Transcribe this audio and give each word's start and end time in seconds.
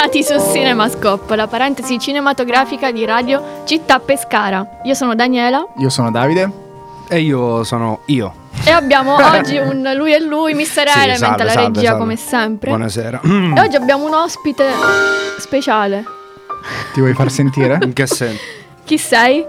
Bentornati 0.00 0.22
su 0.22 0.52
CinemaScope, 0.52 1.34
la 1.34 1.48
parentesi 1.48 1.98
cinematografica 1.98 2.92
di 2.92 3.04
Radio 3.04 3.62
Città 3.64 3.98
Pescara. 3.98 4.78
Io 4.84 4.94
sono 4.94 5.16
Daniela. 5.16 5.66
Io 5.78 5.88
sono 5.88 6.12
Davide. 6.12 6.48
E 7.08 7.18
io 7.20 7.64
sono 7.64 8.02
io. 8.04 8.32
E 8.62 8.70
abbiamo 8.70 9.16
oggi 9.18 9.56
un 9.56 9.90
lui 9.96 10.14
e 10.14 10.20
lui, 10.20 10.54
Mister 10.54 10.88
Sì, 10.88 10.98
Element, 11.00 11.18
salve, 11.18 11.42
la 11.42 11.50
salve, 11.50 11.66
regia 11.66 11.88
salve. 11.88 11.98
come 11.98 12.16
sempre. 12.16 12.68
Buonasera. 12.68 13.20
E 13.24 13.60
oggi 13.60 13.74
abbiamo 13.74 14.06
un 14.06 14.14
ospite 14.14 14.66
speciale. 15.38 16.04
Ti 16.92 17.00
vuoi 17.00 17.14
far 17.14 17.28
sentire? 17.32 17.80
In 17.82 17.92
che 17.92 18.06
senso? 18.06 18.40
Chi 18.84 18.98
sei? 18.98 19.44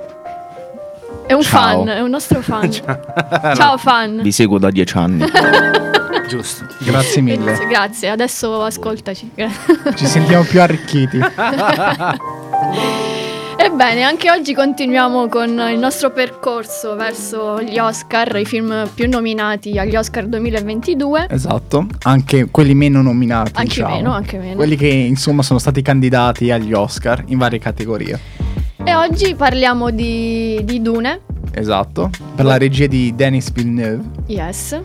È 1.27 1.33
un 1.33 1.43
Ciao. 1.43 1.83
fan, 1.83 1.89
è 1.89 1.99
un 2.01 2.09
nostro 2.09 2.41
fan. 2.41 2.71
Ciao 3.53 3.77
fan. 3.77 4.21
Vi 4.23 4.31
seguo 4.31 4.57
da 4.57 4.71
dieci 4.71 4.97
anni. 4.97 5.23
Giusto. 6.29 6.67
Grazie 6.79 7.21
mille. 7.21 7.43
Grazie, 7.43 7.65
grazie, 7.65 8.09
adesso 8.09 8.61
ascoltaci. 8.63 9.31
Ci 9.95 10.05
sentiamo 10.05 10.43
più 10.43 10.61
arricchiti. 10.61 11.17
Ebbene, 13.61 14.03
anche 14.03 14.29
oggi 14.31 14.53
continuiamo 14.53 15.27
con 15.27 15.49
il 15.49 15.77
nostro 15.79 16.11
percorso 16.11 16.95
verso 16.95 17.61
gli 17.61 17.77
Oscar, 17.79 18.37
i 18.37 18.45
film 18.45 18.87
più 18.93 19.09
nominati 19.09 19.77
agli 19.79 19.95
Oscar 19.95 20.27
2022. 20.27 21.27
Esatto. 21.29 21.87
Anche 22.03 22.49
quelli 22.51 22.75
meno 22.75 23.01
nominati. 23.01 23.51
Anche 23.55 23.73
diciamo. 23.73 23.95
meno, 23.95 24.13
anche 24.13 24.37
meno. 24.37 24.55
Quelli 24.55 24.75
che 24.77 24.87
insomma 24.87 25.41
sono 25.41 25.57
stati 25.59 25.81
candidati 25.81 26.51
agli 26.51 26.73
Oscar 26.73 27.23
in 27.27 27.37
varie 27.39 27.59
categorie. 27.59 28.19
E 28.83 28.95
oggi 28.95 29.33
parliamo 29.35 29.89
di, 29.89 30.61
di 30.63 30.81
Dune, 30.81 31.21
Esatto. 31.51 32.09
Per 32.35 32.45
la 32.45 32.57
regia 32.57 32.85
di 32.87 33.13
Denis 33.15 33.51
Villeneuve. 33.51 34.03
yes. 34.27 34.79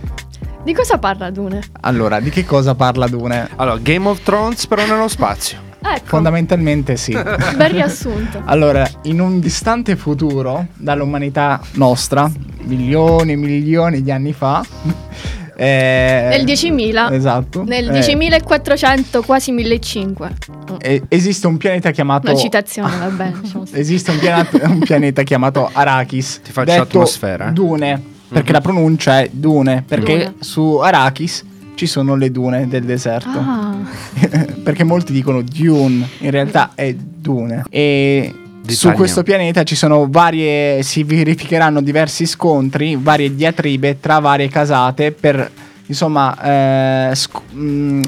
Di 0.64 0.72
cosa 0.72 0.96
parla 0.96 1.28
Dune? 1.30 1.60
Allora, 1.82 2.20
di 2.20 2.30
che 2.30 2.46
cosa 2.46 2.74
parla 2.74 3.06
Dune? 3.06 3.50
Allora, 3.56 3.76
Game 3.78 4.08
of 4.08 4.22
Thrones 4.22 4.66
però 4.66 4.86
nello 4.86 5.08
spazio. 5.08 5.58
Ecco, 5.78 6.06
Fondamentalmente 6.06 6.96
sì. 6.96 7.12
bel 7.12 7.70
riassunto. 7.70 8.40
Allora, 8.46 8.88
in 9.02 9.20
un 9.20 9.40
distante 9.40 9.94
futuro, 9.94 10.68
dall'umanità 10.76 11.60
nostra, 11.72 12.32
milioni 12.62 13.32
e 13.32 13.36
milioni 13.36 14.02
di 14.02 14.10
anni 14.10 14.32
fa, 14.32 14.64
eh, 15.54 16.28
Nel 16.30 16.44
10.000. 16.46 17.12
Esatto. 17.12 17.62
Nel 17.64 17.90
eh, 17.90 18.00
10.400, 18.00 19.22
quasi 19.22 19.52
1.500. 19.52 20.76
eh, 20.80 21.02
esiste 21.08 21.46
un 21.46 21.58
pianeta 21.58 21.90
chiamato... 21.90 22.30
Una 22.30 22.40
citazione, 22.40 22.96
va 22.96 23.08
bene. 23.08 23.38
diciamo. 23.42 23.64
Esiste 23.70 24.12
un 24.12 24.18
pianeta, 24.18 24.66
un 24.66 24.78
pianeta 24.78 25.22
chiamato 25.24 25.68
Arachis. 25.70 26.40
Ti 26.42 26.52
faccio 26.52 26.70
detto 26.70 26.82
atmosfera, 26.84 27.48
eh. 27.48 27.52
Dune, 27.52 28.02
perché 28.34 28.52
la 28.52 28.60
pronuncia 28.60 29.20
è 29.20 29.28
Dune, 29.32 29.82
perché 29.86 30.16
Dune. 30.16 30.34
su 30.40 30.76
Arachis 30.76 31.44
ci 31.74 31.86
sono 31.86 32.14
le 32.16 32.30
dune 32.30 32.68
del 32.68 32.84
deserto. 32.84 33.38
Ah, 33.38 33.74
perché 34.62 34.84
molti 34.84 35.12
dicono 35.12 35.42
Dune, 35.42 36.06
in 36.18 36.30
realtà 36.30 36.72
è 36.74 36.94
Dune. 36.94 37.64
E 37.70 38.32
su 38.32 38.40
D'Italia. 38.60 38.96
questo 38.96 39.22
pianeta 39.22 39.62
ci 39.62 39.74
sono 39.74 40.06
varie, 40.08 40.82
si 40.82 41.02
verificheranno 41.04 41.80
diversi 41.82 42.26
scontri, 42.26 42.96
varie 43.00 43.34
diatribe 43.34 43.98
tra 44.00 44.18
varie 44.20 44.48
casate 44.48 45.12
per, 45.12 45.50
insomma, 45.86 47.10
eh, 47.10 47.14
sc- 47.14 47.52
mh, 47.52 48.02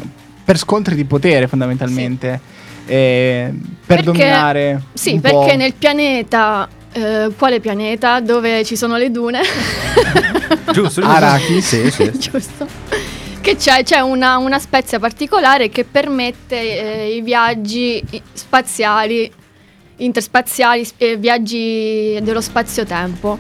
per 0.44 0.58
scontri 0.58 0.94
di 0.94 1.04
potere 1.04 1.46
fondamentalmente. 1.48 2.40
Eh, 2.86 3.52
per 3.52 3.62
Perché- 3.86 4.02
dominare. 4.04 4.82
sì, 4.92 5.18
perché 5.18 5.50
po'. 5.50 5.56
nel 5.56 5.74
pianeta... 5.74 6.68
eh, 6.96 7.30
quale 7.36 7.60
pianeta? 7.60 8.20
Dove 8.20 8.64
ci 8.64 8.74
sono 8.74 8.96
le 8.96 9.10
dune? 9.10 9.40
Giusto, 10.72 10.72
giusto. 10.72 11.00
Arachis. 11.04 11.66
Sì, 11.66 11.90
sì. 11.90 12.10
Giusto. 12.18 12.66
Che 13.40 13.56
c'è, 13.56 13.84
c'è 13.84 14.00
una, 14.00 14.38
una 14.38 14.58
spezia 14.58 14.98
particolare 14.98 15.68
che 15.68 15.84
permette 15.84 16.56
eh, 16.56 17.14
i 17.14 17.20
viaggi 17.20 18.02
spaziali, 18.32 19.30
interspaziali, 19.96 20.88
eh, 20.96 21.16
viaggi 21.16 22.18
dello 22.22 22.40
spazio-tempo. 22.40 23.38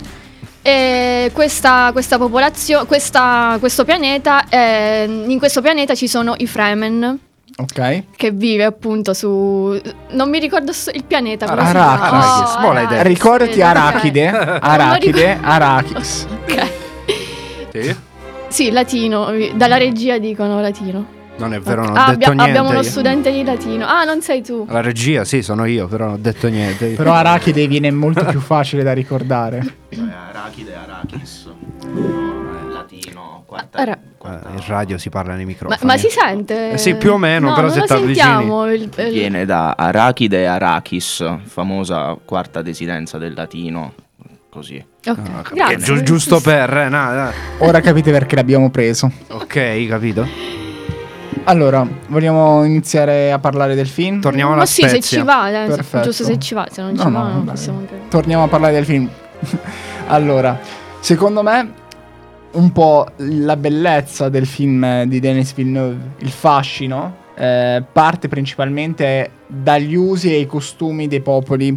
E 0.62 1.30
questa, 1.32 1.90
questa 1.92 2.18
popolazione, 2.18 2.86
questa- 2.86 3.56
questo 3.58 3.84
pianeta, 3.84 4.48
eh, 4.48 5.04
in 5.26 5.38
questo 5.38 5.60
pianeta 5.60 5.94
ci 5.94 6.08
sono 6.08 6.34
i 6.38 6.46
Fremen, 6.46 7.18
Ok. 7.58 8.02
che 8.16 8.30
vive 8.32 8.64
appunto 8.64 9.14
su... 9.14 9.80
Non 10.10 10.28
mi 10.28 10.38
ricordo 10.38 10.72
il 10.92 11.04
pianeta. 11.04 11.46
si 11.46 11.52
Arachis. 11.52 11.74
Arachis, 11.74 12.54
Oh, 12.56 12.60
detto. 12.60 13.02
Ricordati 13.02 13.60
ok. 13.60 13.64
Arachide. 13.66 14.28
Arachide. 14.28 15.38
Arachis. 15.40 16.26
Ok. 16.44 16.66
Sì? 17.72 17.96
Sì, 18.48 18.70
latino, 18.70 19.28
dalla 19.54 19.76
regia 19.78 20.18
dicono 20.18 20.60
latino. 20.60 21.14
Non 21.38 21.52
è 21.52 21.60
vero, 21.60 21.84
non 21.84 21.96
Ah, 21.96 22.04
ho 22.04 22.14
detto 22.14 22.14
abbia- 22.14 22.28
niente. 22.28 22.42
abbiamo 22.44 22.68
uno 22.70 22.78
io. 22.80 22.84
studente 22.84 23.30
di 23.30 23.44
latino. 23.44 23.86
Ah, 23.86 24.04
non 24.04 24.22
sei 24.22 24.42
tu. 24.42 24.66
La 24.70 24.80
regia, 24.80 25.24
sì, 25.24 25.42
sono 25.42 25.66
io, 25.66 25.86
però 25.86 26.06
non 26.06 26.14
ho 26.14 26.18
detto 26.18 26.48
niente. 26.48 26.88
Però 26.90 27.12
Arachide 27.12 27.66
viene 27.66 27.90
molto 27.90 28.24
più 28.24 28.40
facile 28.40 28.82
da 28.82 28.92
ricordare. 28.94 29.62
Arachide, 30.30 30.74
Arachis. 30.74 31.50
No, 31.92 32.68
latino, 32.72 33.35
quarta. 33.46 33.78
Ara- 33.78 33.98
Eh, 34.26 34.28
In 34.56 34.62
radio 34.66 34.98
si 34.98 35.08
parla 35.08 35.34
nei 35.34 35.44
Ma, 35.44 35.50
microfoni. 35.52 35.78
ma 35.84 35.96
si 35.96 36.08
sente? 36.10 36.72
Eh 36.72 36.78
sì, 36.78 36.96
più 36.96 37.12
o 37.12 37.16
meno, 37.16 37.50
No, 37.50 37.54
però 37.54 37.68
non 37.68 37.76
se 37.76 37.86
sentiamo. 37.86 38.66
Il, 38.72 38.82
il- 38.96 39.10
Viene 39.12 39.44
da 39.44 39.74
Arachide 39.76 40.40
e 40.40 40.44
Arachis, 40.46 41.24
famosa 41.44 42.16
quarta 42.24 42.60
desidenza 42.62 43.18
del 43.18 43.34
latino. 43.34 43.92
Così. 44.50 44.76
Ok, 45.04 45.18
Ah, 45.18 45.42
capito. 45.42 45.54
grazie. 45.54 45.76
Giu- 45.78 46.02
giusto 46.02 46.40
per, 46.40 46.76
eh, 46.76 46.88
no, 46.88 47.12
no. 47.12 47.30
Ora 47.58 47.80
capite 47.80 48.10
perché 48.10 48.34
l'abbiamo 48.36 48.70
preso. 48.70 49.10
Ok, 49.28 49.86
capito? 49.86 50.26
Allora, 51.44 51.86
vogliamo 52.08 52.64
iniziare 52.64 53.30
a 53.30 53.38
parlare 53.38 53.74
del 53.76 53.86
film? 53.86 54.20
Torniamo 54.20 54.52
alla 54.52 54.60
Ma 54.62 54.66
sì, 54.66 54.88
se 54.88 55.00
ci 55.00 55.20
va, 55.22 55.48
eh, 55.50 55.68
se- 55.68 55.74
Perfetto. 55.76 56.04
giusto 56.06 56.24
se 56.24 56.38
ci 56.38 56.54
va, 56.54 56.66
se 56.70 56.82
non 56.82 56.94
No, 56.94 57.02
ci 57.04 57.08
no, 57.10 57.22
va 57.22 57.28
non 57.28 57.44
dai. 57.44 57.54
possiamo 57.54 57.78
anche... 57.80 58.00
Torniamo 58.08 58.42
a 58.44 58.48
parlare 58.48 58.72
del 58.72 58.84
film. 58.84 59.08
allora, 60.08 60.58
secondo 61.00 61.42
me, 61.42 61.72
un 62.52 62.72
po' 62.72 63.06
la 63.16 63.56
bellezza 63.56 64.28
del 64.28 64.46
film 64.46 65.04
di 65.04 65.20
Denis 65.20 65.54
Villeneuve, 65.54 66.12
il 66.18 66.30
fascino, 66.30 67.24
eh, 67.36 67.82
parte 67.92 68.28
principalmente 68.28 69.30
dagli 69.46 69.94
usi 69.94 70.32
e 70.32 70.38
i 70.40 70.46
costumi 70.46 71.06
dei 71.06 71.20
popoli 71.20 71.76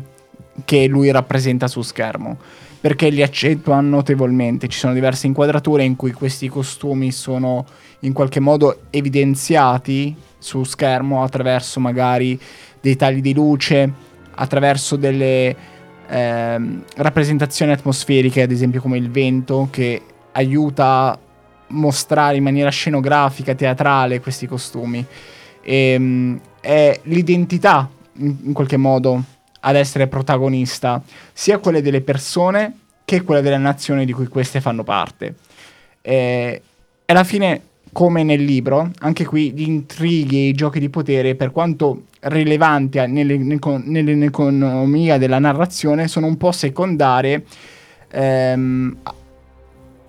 che 0.66 0.88
lui 0.88 1.12
rappresenta 1.12 1.68
su 1.68 1.82
schermo. 1.82 2.38
Perché 2.82 3.10
li 3.10 3.22
accentua 3.22 3.82
notevolmente. 3.82 4.70
Ci 4.70 4.80
sono 4.80 4.94
diverse 4.94 5.28
inquadrature 5.28 5.84
in 5.84 5.98
cui 5.98 6.14
questi 6.14 6.48
costumi 6.48 7.12
sono 7.12 7.66
in 8.02 8.14
qualche 8.14 8.40
modo 8.40 8.84
evidenziati 8.90 10.16
su 10.38 10.64
schermo 10.64 11.22
attraverso 11.22 11.82
magari 11.82 12.40
dei 12.80 12.96
tagli 12.96 13.20
di 13.20 13.34
luce, 13.34 13.92
attraverso 14.34 14.96
delle 14.96 15.54
ehm, 16.08 16.84
rappresentazioni 16.96 17.74
atmosferiche, 17.74 18.44
ad 18.44 18.52
esempio 18.52 18.80
come 18.80 18.98
il 18.98 19.12
vento, 19.12 19.68
che 19.70 20.02
aiuta 20.40 20.86
a 20.86 21.20
mostrare 21.68 22.38
in 22.38 22.44
maniera 22.44 22.70
scenografica, 22.70 23.54
teatrale 23.56 24.20
questi 24.20 24.48
costumi. 24.48 25.06
Ehm, 25.62 26.40
è 26.60 27.00
l'identità, 27.04 27.90
in, 28.18 28.54
qualche 28.54 28.78
modo, 28.78 29.24
ad 29.62 29.76
essere 29.76 30.08
protagonista, 30.08 31.02
sia 31.34 31.60
quelle 31.60 31.82
delle 31.82 32.02
persone 32.02 32.80
che 33.06 33.24
quelle 33.24 33.42
delle 33.42 33.58
nazioni 33.58 34.06
di 34.06 34.14
cui 34.14 34.28
queste 34.28 34.62
fanno 34.62 34.84
parte. 34.84 35.36
E 36.02 36.62
e 37.10 37.14
alla 37.14 37.24
fine, 37.24 37.62
come 37.92 38.22
nel 38.22 38.44
libro, 38.44 38.92
anche 39.00 39.26
qui 39.26 39.52
gli 39.52 39.64
intrighi 39.64 40.38
e 40.38 40.48
i 40.50 40.54
giochi 40.54 40.80
di 40.80 40.90
potere, 40.90 41.34
per 41.34 41.50
quanto 41.50 42.04
rilevanti 42.20 43.00
nelle- 43.08 43.36
nell'eco- 43.36 43.82
nell'economia 43.84 45.18
della 45.18 45.40
narrazione, 45.40 46.08
sono 46.08 46.28
un 46.28 46.38
po' 46.38 46.52
secondarie 46.52 47.46
ehm, 48.12 48.98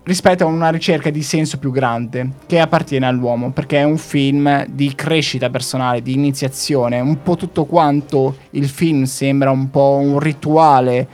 rispetto 0.02 0.44
a 0.44 0.47
una 0.47 0.70
ricerca 0.70 1.11
di 1.11 1.23
senso 1.23 1.58
più 1.58 1.70
grande 1.70 2.31
che 2.47 2.58
appartiene 2.58 3.06
all'uomo, 3.06 3.50
perché 3.50 3.79
è 3.79 3.82
un 3.82 3.99
film 3.99 4.64
di 4.67 4.94
crescita 4.94 5.50
personale, 5.50 6.02
di 6.02 6.12
iniziazione, 6.12 7.00
un 7.00 7.23
po' 7.23 7.37
tutto 7.37 7.64
quanto 7.64 8.37
il 8.50 8.69
film 8.69 9.05
sembra 9.05 9.50
un 9.50 9.70
po' 9.70 9.99
un 10.00 10.19
rituale 10.19 11.06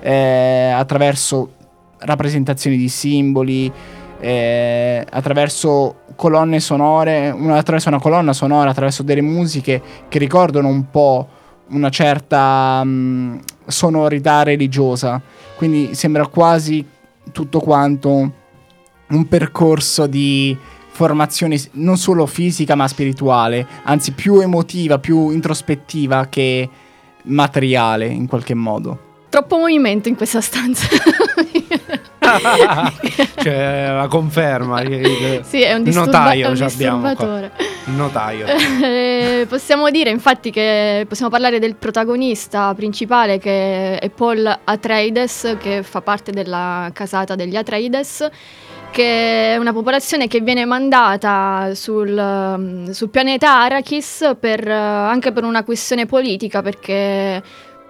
eh, 0.00 0.70
attraverso 0.74 1.52
rappresentazioni 1.98 2.76
di 2.76 2.88
simboli, 2.88 3.72
eh, 4.20 5.04
attraverso 5.08 5.96
colonne 6.14 6.60
sonore, 6.60 7.30
una, 7.30 7.56
attraverso 7.56 7.88
una 7.88 8.00
colonna 8.00 8.32
sonora, 8.32 8.70
attraverso 8.70 9.02
delle 9.02 9.22
musiche 9.22 9.82
che 10.08 10.18
ricordano 10.18 10.68
un 10.68 10.90
po' 10.90 11.28
una 11.70 11.88
certa 11.88 12.84
mh, 12.84 13.40
sonorità 13.66 14.42
religiosa. 14.42 15.20
Quindi 15.56 15.94
sembra 15.94 16.26
quasi 16.26 16.86
tutto 17.32 17.60
quanto 17.60 18.32
un 19.06 19.28
percorso 19.28 20.06
di 20.06 20.56
formazione 20.88 21.60
non 21.72 21.96
solo 21.96 22.26
fisica 22.26 22.74
ma 22.74 22.86
spirituale, 22.86 23.66
anzi 23.84 24.12
più 24.12 24.40
emotiva, 24.40 24.98
più 24.98 25.30
introspettiva 25.30 26.26
che 26.26 26.68
materiale 27.24 28.06
in 28.06 28.26
qualche 28.26 28.54
modo. 28.54 29.12
Troppo 29.28 29.58
movimento 29.58 30.08
in 30.08 30.14
questa 30.14 30.40
stanza. 30.40 30.86
cioè, 33.42 33.92
la 33.92 34.06
conferma. 34.08 34.82
Sì, 35.42 35.62
è 35.62 35.74
un, 35.74 35.82
disturba- 35.82 36.18
notaio 36.18 36.46
è 36.46 36.48
un 36.48 36.54
disturbatore. 36.54 37.52
Notaio. 37.84 38.46
Eh, 38.46 39.46
possiamo 39.48 39.90
dire 39.90 40.10
infatti 40.10 40.50
che 40.50 41.04
possiamo 41.08 41.30
parlare 41.30 41.58
del 41.58 41.76
protagonista 41.76 42.72
principale 42.74 43.38
che 43.38 43.98
è 43.98 44.08
Paul 44.10 44.60
Atreides, 44.64 45.56
che 45.60 45.82
fa 45.82 46.00
parte 46.00 46.32
della 46.32 46.90
casata 46.92 47.34
degli 47.34 47.56
Atreides, 47.56 48.28
che 48.90 49.54
è 49.54 49.56
una 49.56 49.72
popolazione 49.72 50.28
che 50.28 50.40
viene 50.40 50.64
mandata 50.64 51.74
sul, 51.74 52.16
um, 52.16 52.90
sul 52.90 53.08
pianeta 53.10 53.62
Arrakis 53.62 54.36
per, 54.38 54.66
eh, 54.66 54.72
anche 54.72 55.32
per 55.32 55.42
una 55.42 55.64
questione 55.64 56.06
politica, 56.06 56.62
perché 56.62 57.42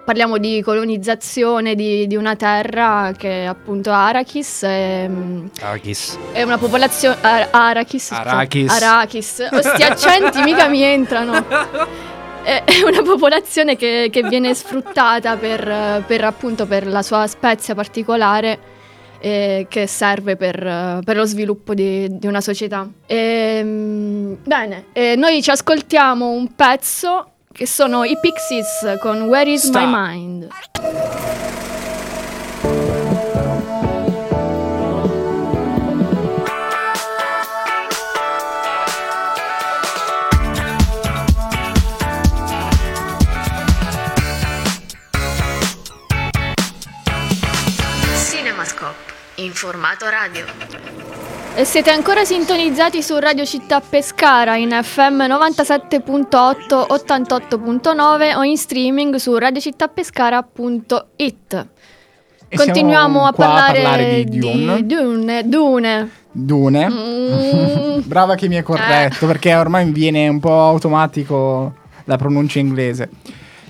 parliamo 0.05 0.37
di 0.37 0.61
colonizzazione 0.61 1.73
di, 1.73 2.05
di 2.05 2.15
una 2.15 2.35
terra 2.35 3.11
che 3.17 3.43
è 3.43 3.45
appunto 3.45 3.91
Arrakis. 3.91 4.63
E, 4.63 5.07
mm, 5.09 5.45
Arachis. 5.61 6.17
è 6.31 6.43
una 6.43 6.59
popolazione. 6.59 7.17
Ar- 7.19 7.47
Arachis. 7.51 8.11
Arachis. 8.11 8.71
Arachis. 8.71 9.49
Oh, 9.51 9.61
sti 9.61 9.83
accenti 9.83 10.41
mica 10.43 10.67
mi 10.67 10.83
entrano. 10.83 11.33
È 12.43 12.63
è 12.63 12.83
una 12.83 13.01
popolazione 13.01 13.75
che, 13.75 14.09
che 14.11 14.21
viene 14.21 14.53
sfruttata 14.53 15.35
per, 15.35 16.03
per, 16.05 16.23
appunto 16.23 16.67
per 16.67 16.85
la 16.85 17.01
sua 17.01 17.25
spezia 17.25 17.73
particolare 17.73 18.59
eh, 19.17 19.65
che 19.67 19.87
serve 19.87 20.35
per, 20.35 21.01
per 21.03 21.15
lo 21.15 21.25
sviluppo 21.25 21.73
di, 21.73 22.07
di 22.11 22.27
una 22.27 22.41
società. 22.41 22.87
Ehm, 23.07 24.37
bene, 24.43 24.85
eh, 24.93 25.15
noi 25.15 25.41
ci 25.41 25.49
ascoltiamo 25.49 26.29
un 26.29 26.53
pezzo 26.53 27.31
che 27.55 27.65
sono 27.65 28.03
i 28.03 28.17
Pixies 28.19 28.97
con 28.99 29.21
Where 29.21 29.49
is 29.49 29.67
Sta. 29.67 29.85
My 29.85 30.09
Mind. 30.09 30.47
Cinemascope, 48.29 48.95
in 49.35 49.53
formato 49.53 50.09
radio. 50.09 50.84
Siete 51.63 51.89
ancora 51.89 52.25
sintonizzati 52.25 53.01
su 53.01 53.17
Radio 53.17 53.45
Città 53.45 53.79
Pescara 53.79 54.57
in 54.57 54.71
FM 54.71 55.21
97.8, 55.21 56.87
88.9 56.89 58.35
o 58.35 58.43
in 58.43 58.57
streaming 58.57 59.15
su 59.15 59.37
radiocittapescara.it. 59.37 61.67
E 62.49 62.57
Continuiamo 62.57 63.25
a 63.25 63.31
qua 63.31 63.45
parlare, 63.45 64.25
di 64.25 64.37
Dune. 64.37 64.85
Dune. 64.85 65.47
Dune. 65.47 66.09
Dune. 66.31 66.89
Mm. 66.89 67.99
Brava 68.05 68.35
che 68.35 68.49
mi 68.49 68.57
hai 68.57 68.63
corretto, 68.63 69.25
perché 69.25 69.55
ormai 69.55 69.85
mi 69.85 69.93
viene 69.93 70.27
un 70.27 70.41
po' 70.41 70.61
automatico 70.61 71.73
la 72.03 72.17
pronuncia 72.17 72.59
inglese. 72.59 73.09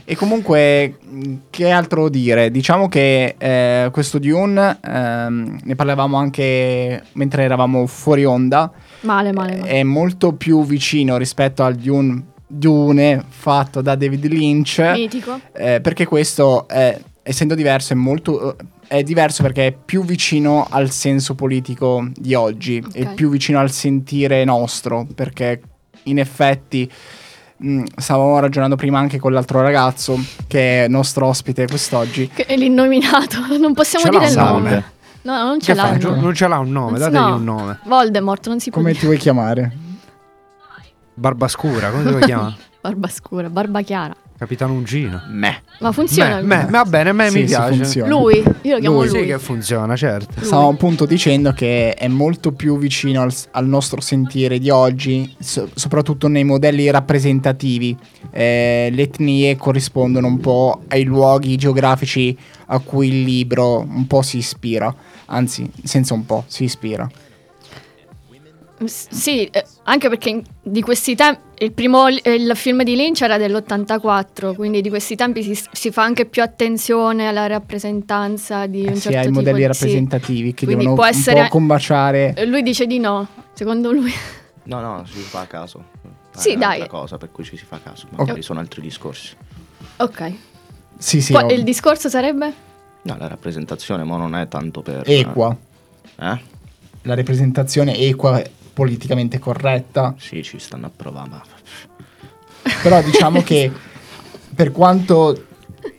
E 0.08 0.16
comunque, 0.16 0.98
che 1.50 1.72
altro 1.72 2.10
dire? 2.10 2.52
Diciamo 2.52 2.88
che 2.88 3.36
eh, 3.38 3.90
questo 3.92 4.20
Dune, 4.20 4.78
ehm, 4.84 5.60
ne 5.64 5.76
parlavamo 5.76 6.16
anche 6.16 7.04
mentre 7.14 7.44
eravamo 7.44 7.88
fuori 7.88 8.24
onda, 8.24 8.72
Male, 9.02 9.32
male, 9.34 9.56
male. 9.58 9.70
è 9.70 9.82
molto 9.84 10.34
più 10.34 10.64
vicino 10.64 11.18
rispetto 11.18 11.64
al 11.64 11.74
Dune, 11.76 12.24
Dune 12.46 13.24
fatto 13.28 13.82
da 13.82 13.96
David 13.96 14.26
Lynch. 14.28 14.80
Mitico. 14.94 15.40
Eh, 15.54 15.82
perché 15.82 16.06
questo, 16.06 16.68
è- 16.68 17.00
essendo 17.24 17.56
diverso, 17.56 17.94
è 17.94 17.96
molto. 17.96 18.56
È 18.88 19.02
diverso 19.02 19.42
perché 19.42 19.66
è 19.68 19.72
più 19.74 20.06
vicino 20.06 20.68
al 20.70 20.92
senso 20.92 21.34
politico 21.34 22.08
di 22.14 22.36
oggi, 22.36 22.78
è 22.94 23.02
Ok. 23.02 23.14
più 23.16 23.30
vicino 23.30 23.58
al 23.58 23.72
sentire 23.72 24.44
nostro, 24.44 25.08
perché 25.16 25.60
in 26.04 26.20
effetti 26.20 26.88
mh, 27.58 27.84
stavamo 27.98 28.40
ragionando 28.40 28.76
prima 28.76 29.00
anche 29.00 29.20
con 29.20 29.32
l'altro 29.34 29.62
ragazzo 29.62 30.18
che 30.48 30.86
è 30.86 30.88
nostro 30.88 31.28
ospite 31.28 31.68
quest'oggi. 31.68 32.30
Che 32.34 32.46
è 32.46 32.56
l'innominato. 32.58 33.38
Non 33.60 33.74
possiamo 33.74 34.06
Ce 34.06 34.12
dire 34.12 34.28
il 34.28 34.36
nome. 34.38 34.70
nome? 34.70 34.84
No, 35.24 35.44
non 35.44 35.60
ce 35.60 35.74
Che 35.74 35.78
l'ha. 35.80 35.90
Non, 35.92 36.00
nome. 36.02 36.22
non 36.22 36.34
ce 36.36 36.48
l'ha 36.48 36.58
un 36.60 36.72
nome, 36.72 37.00
dategli 37.00 37.20
no. 37.20 37.36
un 37.36 37.44
nome. 37.44 37.80
Voldemort, 37.86 38.48
non 38.48 38.60
si 38.60 38.70
può 38.70 38.80
Come 38.80 38.90
dire. 38.92 39.02
ti 39.02 39.06
vuoi 39.08 39.18
chiamare? 39.20 39.78
Barba 41.18 41.48
scura, 41.48 41.90
come 41.90 42.04
si 42.04 42.10
vuoi 42.10 42.22
chiamare? 42.24 42.56
Barba 42.82 43.08
scura, 43.08 43.50
barba 43.50 43.82
chiara. 43.82 44.16
Capitano 44.38 44.74
Ungino. 44.74 45.22
Me. 45.30 45.62
Ma 45.80 45.92
funziona? 45.94 46.42
Me, 46.42 46.64
me, 46.66 46.68
va 46.70 46.84
bene, 46.84 47.12
a 47.12 47.14
me 47.14 47.30
Sì, 47.30 47.36
mi 47.40 47.48
sì, 47.48 47.54
piace. 47.56 47.74
funziona. 47.76 48.10
Lui, 48.10 48.44
io 48.64 48.74
lo 48.76 48.80
chiamo 48.80 48.96
Lui. 48.98 49.08
lui. 49.08 49.20
Sì 49.22 49.26
che 49.28 49.40
funziona, 49.40 49.96
certo. 49.96 50.34
Lui. 50.36 50.46
Stavo 50.46 50.68
appunto 50.70 51.06
dicendo 51.06 51.54
che 51.54 51.94
è 51.94 52.08
molto 52.10 52.52
più 52.52 52.78
vicino 52.78 53.22
al, 53.22 53.34
al 53.52 53.66
nostro 53.66 54.02
sentire 54.02 54.60
di 54.60 54.70
oggi, 54.70 55.34
so- 55.40 55.70
soprattutto 55.74 56.28
nei 56.28 56.44
modelli 56.44 56.90
rappresentativi. 56.92 57.96
Eh, 58.32 58.90
le 58.92 59.02
etnie 59.04 59.56
corrispondono 59.56 60.28
un 60.28 60.40
po' 60.42 60.82
ai 60.90 61.04
luoghi 61.06 61.56
geografici 61.56 62.38
a 62.68 62.80
cui 62.80 63.08
il 63.08 63.24
libro 63.24 63.80
un 63.80 64.06
po' 64.08 64.22
si 64.22 64.38
ispira, 64.38 64.94
anzi, 65.28 65.70
senza 65.84 66.14
un 66.14 66.26
po', 66.26 66.44
si 66.48 66.66
ispira. 66.66 67.10
S- 68.84 69.08
Sì, 69.10 69.46
eh, 69.46 69.64
anche 69.84 70.10
perché 70.10 70.30
in- 70.30 70.44
di 70.62 70.82
questi 70.82 71.16
tempi 71.16 71.40
il 71.60 71.72
primo 71.72 72.10
il 72.10 72.52
film 72.56 72.84
di 72.84 72.96
Lynch 72.96 73.22
era 73.22 73.38
dell'84, 73.38 74.54
quindi 74.54 74.82
di 74.82 74.90
questi 74.90 75.16
tempi 75.16 75.42
si, 75.44 75.58
si 75.72 75.92
fa 75.92 76.04
anche 76.04 76.26
più 76.26 76.42
attenzione 76.44 77.28
alla 77.28 77.48
rappresentanza 77.48 78.66
di 78.66 78.82
un 78.82 78.88
Eh, 78.88 78.94
certo 78.96 79.10
sì, 79.12 79.16
ai 79.16 79.22
tipo 79.28 79.34
modelli 79.36 79.60
di- 79.60 79.66
rappresentativi 79.68 80.54
che 80.54 80.66
Quindi 80.66 80.84
devono 80.84 80.96
può 80.96 81.04
un 81.06 81.10
essere- 81.10 81.42
po' 81.44 81.48
combaciare. 81.50 82.34
sì. 82.38 82.46
Lui 82.46 82.62
dice 82.64 82.86
di 82.86 83.00
no, 83.00 83.28
secondo 83.54 83.92
lui. 83.94 84.12
No, 84.64 84.82
no, 84.82 85.06
si 85.06 85.20
fa 85.20 85.42
a 85.42 85.46
caso. 85.46 85.84
Sì, 86.36 86.52
è 86.54 86.58
dai. 86.58 86.78
un'altra 86.78 86.88
cosa 87.00 87.18
per 87.18 87.32
cui 87.32 87.46
ci 87.46 87.56
si 87.56 87.64
fa 87.66 87.80
caso. 87.82 88.08
Magari 88.10 88.42
sono 88.42 88.60
altri 88.60 88.82
discorsi. 88.82 89.36
ok. 89.98 90.34
Sì, 90.98 91.22
sì, 91.22 91.34
ho- 91.34 91.50
il 91.50 91.64
discorso 91.64 92.10
sarebbe? 92.10 92.52
No, 93.04 93.16
la 93.18 93.28
rappresentazione 93.28 94.04
mo 94.04 94.18
non 94.18 94.36
è 94.36 94.48
tanto 94.50 94.82
per... 94.82 95.04
equa. 95.06 95.56
Eh? 96.20 96.40
La 97.04 97.14
rappresentazione 97.14 97.96
equa, 97.96 98.42
politicamente 98.76 99.40
corretta. 99.40 100.14
Sì, 100.20 100.44
ci 100.44 100.60
stanno 100.60 100.88
a 100.88 100.92
provare, 100.96 101.30
ma... 101.30 101.42
Però 102.84 103.02
diciamo 103.02 103.42
che 103.42 103.72
per 104.54 104.72
quanto 104.72 105.46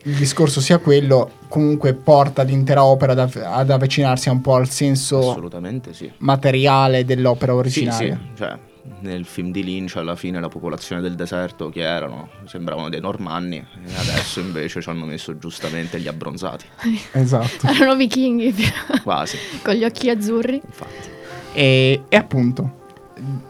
il 0.03 0.15
discorso 0.15 0.61
sia 0.61 0.79
quello, 0.79 1.31
comunque 1.49 1.95
porta 1.95 2.43
l'intera 2.43 2.85
opera 2.85 3.13
ad, 3.13 3.19
av- 3.21 3.43
ad 3.45 3.71
avvicinarsi 3.71 4.29
un 4.29 4.41
po' 4.41 4.57
al 4.57 4.69
senso 4.69 5.31
Assolutamente 5.31 5.95
sì. 5.95 6.11
materiale 6.19 7.05
dell'opera 7.05 7.53
Sì, 7.53 7.59
originale. 7.59 8.21
sì, 8.35 8.37
cioè 8.37 8.59
nel 9.01 9.25
film 9.25 9.51
di 9.53 9.63
Lynch 9.65 9.97
alla 9.97 10.15
fine 10.17 10.39
la 10.41 10.49
popolazione 10.49 11.01
del 11.03 11.15
deserto 11.15 11.71
chi 11.71 11.81
erano? 11.81 12.29
Sembravano 12.47 12.89
dei 12.89 13.01
normanni 13.01 13.57
e 13.57 13.95
adesso 13.97 14.41
invece 14.41 14.81
ci 14.81 14.89
hanno 14.89 15.05
messo 15.07 15.39
giustamente 15.39 15.99
gli 16.01 16.09
abbronzati. 16.09 16.67
Esatto. 17.13 17.67
Erano 17.67 17.97
vichinghi 17.97 18.55
Quasi, 19.03 19.37
con 19.63 19.75
gli 19.75 19.85
occhi 19.85 20.09
azzurri. 20.11 20.61
infatti. 20.65 21.15
E, 21.57 22.03
e 22.07 22.17
appunto, 22.17 22.71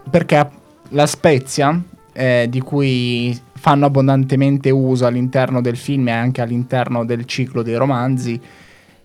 perché 0.09 0.49
la 0.91 1.07
spezia 1.07 1.83
eh, 2.13 2.47
di 2.49 2.61
cui 2.61 3.37
fanno 3.55 3.87
abbondantemente 3.87 4.71
uso 4.71 5.07
all'interno 5.07 5.61
del 5.61 5.77
film 5.77 6.07
e 6.07 6.13
anche 6.13 6.41
all'interno 6.41 7.05
del 7.05 7.25
ciclo 7.25 7.63
dei 7.63 7.75
romanzi 7.75 8.41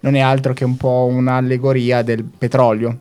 non 0.01 0.13
è 0.13 0.19
altro 0.19 0.53
che 0.53 0.65
un 0.65 0.77
po' 0.77 1.09
un'allegoria 1.09 2.03
del 2.03 2.23
petrolio. 2.23 2.99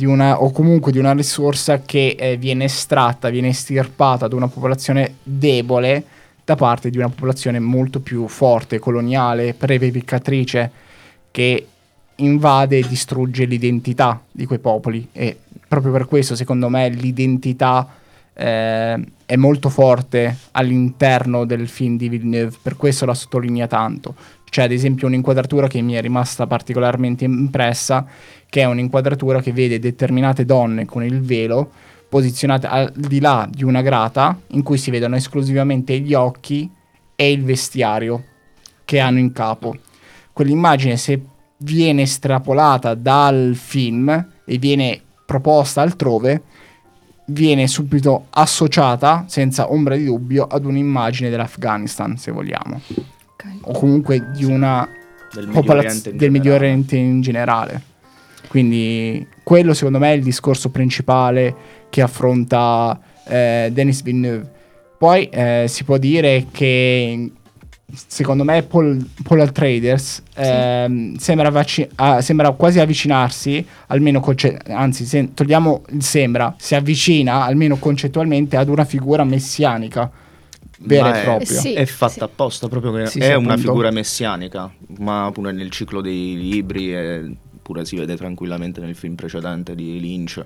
Una, 0.00 0.42
o 0.42 0.50
comunque 0.50 0.92
di 0.92 0.98
una 0.98 1.14
risorsa 1.14 1.80
che 1.80 2.14
eh, 2.18 2.36
viene 2.36 2.64
estratta, 2.64 3.30
viene 3.30 3.48
estirpata 3.48 4.28
da 4.28 4.36
una 4.36 4.48
popolazione 4.48 5.14
debole 5.22 6.04
da 6.44 6.56
parte 6.56 6.90
di 6.90 6.98
una 6.98 7.08
popolazione 7.08 7.58
molto 7.58 8.00
più 8.00 8.28
forte, 8.28 8.78
coloniale, 8.78 9.54
previvicatrice, 9.54 10.70
che 11.30 11.66
invade 12.20 12.78
e 12.78 12.86
distrugge 12.88 13.44
l'identità 13.44 14.22
di 14.30 14.46
quei 14.46 14.58
popoli 14.58 15.08
e 15.12 15.36
proprio 15.66 15.92
per 15.92 16.06
questo 16.06 16.34
secondo 16.34 16.68
me 16.68 16.88
l'identità 16.88 17.86
eh, 18.34 19.04
è 19.26 19.36
molto 19.36 19.68
forte 19.68 20.36
all'interno 20.52 21.44
del 21.44 21.68
film 21.68 21.96
di 21.96 22.08
Villeneuve, 22.08 22.56
per 22.62 22.76
questo 22.76 23.04
la 23.04 23.14
sottolinea 23.14 23.66
tanto. 23.66 24.14
C'è 24.48 24.62
ad 24.62 24.72
esempio 24.72 25.06
un'inquadratura 25.08 25.66
che 25.66 25.82
mi 25.82 25.94
è 25.94 26.00
rimasta 26.00 26.46
particolarmente 26.46 27.24
impressa, 27.24 28.06
che 28.48 28.62
è 28.62 28.64
un'inquadratura 28.64 29.42
che 29.42 29.52
vede 29.52 29.78
determinate 29.78 30.44
donne 30.44 30.86
con 30.86 31.04
il 31.04 31.20
velo 31.20 31.70
posizionate 32.08 32.66
al 32.66 32.90
di 32.94 33.20
là 33.20 33.46
di 33.50 33.64
una 33.64 33.82
grata 33.82 34.40
in 34.48 34.62
cui 34.62 34.78
si 34.78 34.90
vedono 34.90 35.16
esclusivamente 35.16 35.98
gli 35.98 36.14
occhi 36.14 36.70
e 37.14 37.30
il 37.30 37.44
vestiario 37.44 38.22
che 38.84 39.00
hanno 39.00 39.18
in 39.18 39.32
capo. 39.32 39.76
Quell'immagine 40.32 40.96
se 40.96 41.20
viene 41.58 42.02
estrapolata 42.02 42.94
dal 42.94 43.52
film 43.54 44.26
e 44.44 44.58
viene 44.58 45.00
proposta 45.26 45.82
altrove, 45.82 46.42
viene 47.26 47.66
subito 47.66 48.26
associata, 48.30 49.24
senza 49.28 49.70
ombra 49.70 49.96
di 49.96 50.04
dubbio, 50.04 50.44
ad 50.46 50.64
un'immagine 50.64 51.28
dell'Afghanistan, 51.28 52.16
se 52.16 52.30
vogliamo, 52.30 52.80
Ok. 53.32 53.44
o 53.62 53.72
comunque 53.72 54.30
di 54.34 54.44
una 54.44 54.88
Del 55.32 55.46
Medio 55.46 55.60
popolaz- 55.60 55.84
Oriente 55.86 56.10
in 56.10 56.16
del 56.16 56.30
Medio 56.30 56.52
generale. 56.52 56.66
Oriente 56.70 56.96
in 56.96 57.20
generale. 57.20 57.82
Quindi 58.48 59.26
quello 59.42 59.74
secondo 59.74 59.98
me 59.98 60.12
è 60.12 60.16
il 60.16 60.22
discorso 60.22 60.70
principale 60.70 61.54
che 61.90 62.00
affronta 62.00 62.98
eh, 63.26 63.68
Denis 63.72 64.02
Villeneuve. 64.02 64.56
Poi 64.96 65.28
eh, 65.28 65.66
si 65.68 65.84
può 65.84 65.98
dire 65.98 66.46
che 66.50 67.30
secondo 67.92 68.44
me 68.44 68.62
Paul, 68.64 69.04
Paul 69.22 69.40
Atreides 69.40 70.22
ehm, 70.34 71.16
sembra, 71.16 71.50
vaci- 71.50 71.88
ah, 71.96 72.20
sembra 72.20 72.50
quasi 72.52 72.80
avvicinarsi, 72.80 73.64
almeno 73.86 74.20
conce- 74.20 74.58
anzi 74.68 75.04
se 75.06 75.32
togliamo 75.32 75.84
il 75.90 76.02
sembra, 76.02 76.54
si 76.58 76.74
avvicina 76.74 77.44
almeno 77.44 77.76
concettualmente 77.78 78.56
ad 78.56 78.68
una 78.68 78.84
figura 78.84 79.24
messianica 79.24 80.10
vera 80.80 81.08
Ma 81.10 81.16
e 81.16 81.20
è- 81.20 81.24
propria. 81.24 81.56
Eh 81.56 81.60
sì. 81.60 81.72
È 81.72 81.86
fatta 81.86 82.24
apposta 82.26 82.68
proprio 82.68 82.92
che 82.92 83.06
Sì, 83.06 83.18
è 83.20 83.22
sì, 83.24 83.28
una 83.32 83.52
appunto. 83.52 83.56
figura 83.70 83.90
messianica, 83.90 84.70
ma 84.98 85.30
pure 85.32 85.52
nel 85.52 85.70
ciclo 85.70 86.00
dei 86.02 86.36
libri 86.38 86.94
e 86.94 87.36
pure 87.62 87.84
si 87.84 87.96
vede 87.96 88.16
tranquillamente 88.16 88.80
nel 88.80 88.94
film 88.94 89.14
precedente 89.14 89.74
di 89.74 89.98
Lynch 90.00 90.42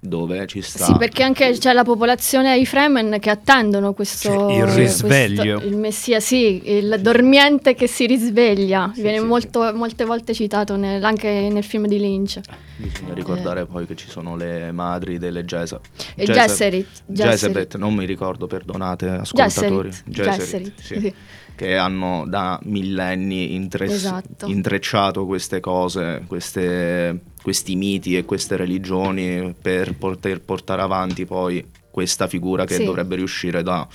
dove 0.00 0.46
ci 0.46 0.60
sta 0.62 0.84
Sì, 0.84 0.94
perché 0.96 1.22
anche 1.22 1.52
c'è 1.58 1.72
la 1.72 1.82
popolazione 1.84 2.56
i 2.58 2.66
Fremen 2.66 3.18
che 3.20 3.30
attendono 3.30 3.92
questo 3.92 4.48
Sì, 4.48 4.54
il 4.56 4.66
risveglio. 4.66 5.52
questo- 5.54 5.68
il 5.68 5.76
messia, 5.76 6.20
sì, 6.20 6.62
il 6.76 6.98
dormiente 7.00 7.74
che 7.74 7.86
si 7.86 8.06
risveglia. 8.06 8.90
Sì, 8.94 9.02
Viene 9.02 9.18
sì, 9.18 9.24
molto- 9.24 9.72
molte 9.74 10.04
volte 10.04 10.34
citato 10.34 10.76
nel- 10.76 11.02
anche 11.04 11.48
nel 11.50 11.64
film 11.64 11.86
di 11.86 11.98
Lynch. 11.98 12.40
bisogna 12.76 13.14
ricordare 13.14 13.64
poi 13.66 13.86
che 13.86 13.96
ci 13.96 14.08
sono 14.08 14.36
le 14.36 14.70
madri 14.70 15.18
delle 15.18 15.44
Gesa- 15.44 15.80
E 16.14 16.24
Gese- 16.24 16.32
Gesserit. 16.40 16.86
Gesebet, 17.06 17.76
non 17.76 17.94
mi 17.94 18.04
ricordo, 18.04 18.46
perdonate 18.46 19.08
ascoltatori. 19.08 19.88
Gesserit. 19.88 20.04
Gesserit, 20.08 20.74
Gesserit, 20.76 20.80
sì. 20.80 21.14
Che 21.56 21.76
hanno 21.76 22.24
da 22.28 22.60
millenni 22.64 23.54
intre- 23.54 23.86
Esatto. 23.86 24.46
intrecciato 24.46 25.26
queste 25.26 25.58
cose, 25.58 26.22
queste- 26.28 27.20
questi 27.42 27.74
miti 27.74 28.16
e 28.16 28.24
queste 28.24 28.56
religioni 28.56 29.54
per 29.60 29.96
poter 29.96 30.40
portare 30.42 30.82
avanti 30.82 31.24
poi 31.26 31.64
questa 31.90 32.26
figura 32.28 32.64
che 32.66 32.74
Sì. 32.76 32.84
dovrebbe 32.84 33.16
riuscire 33.16 33.62
da 33.62 33.86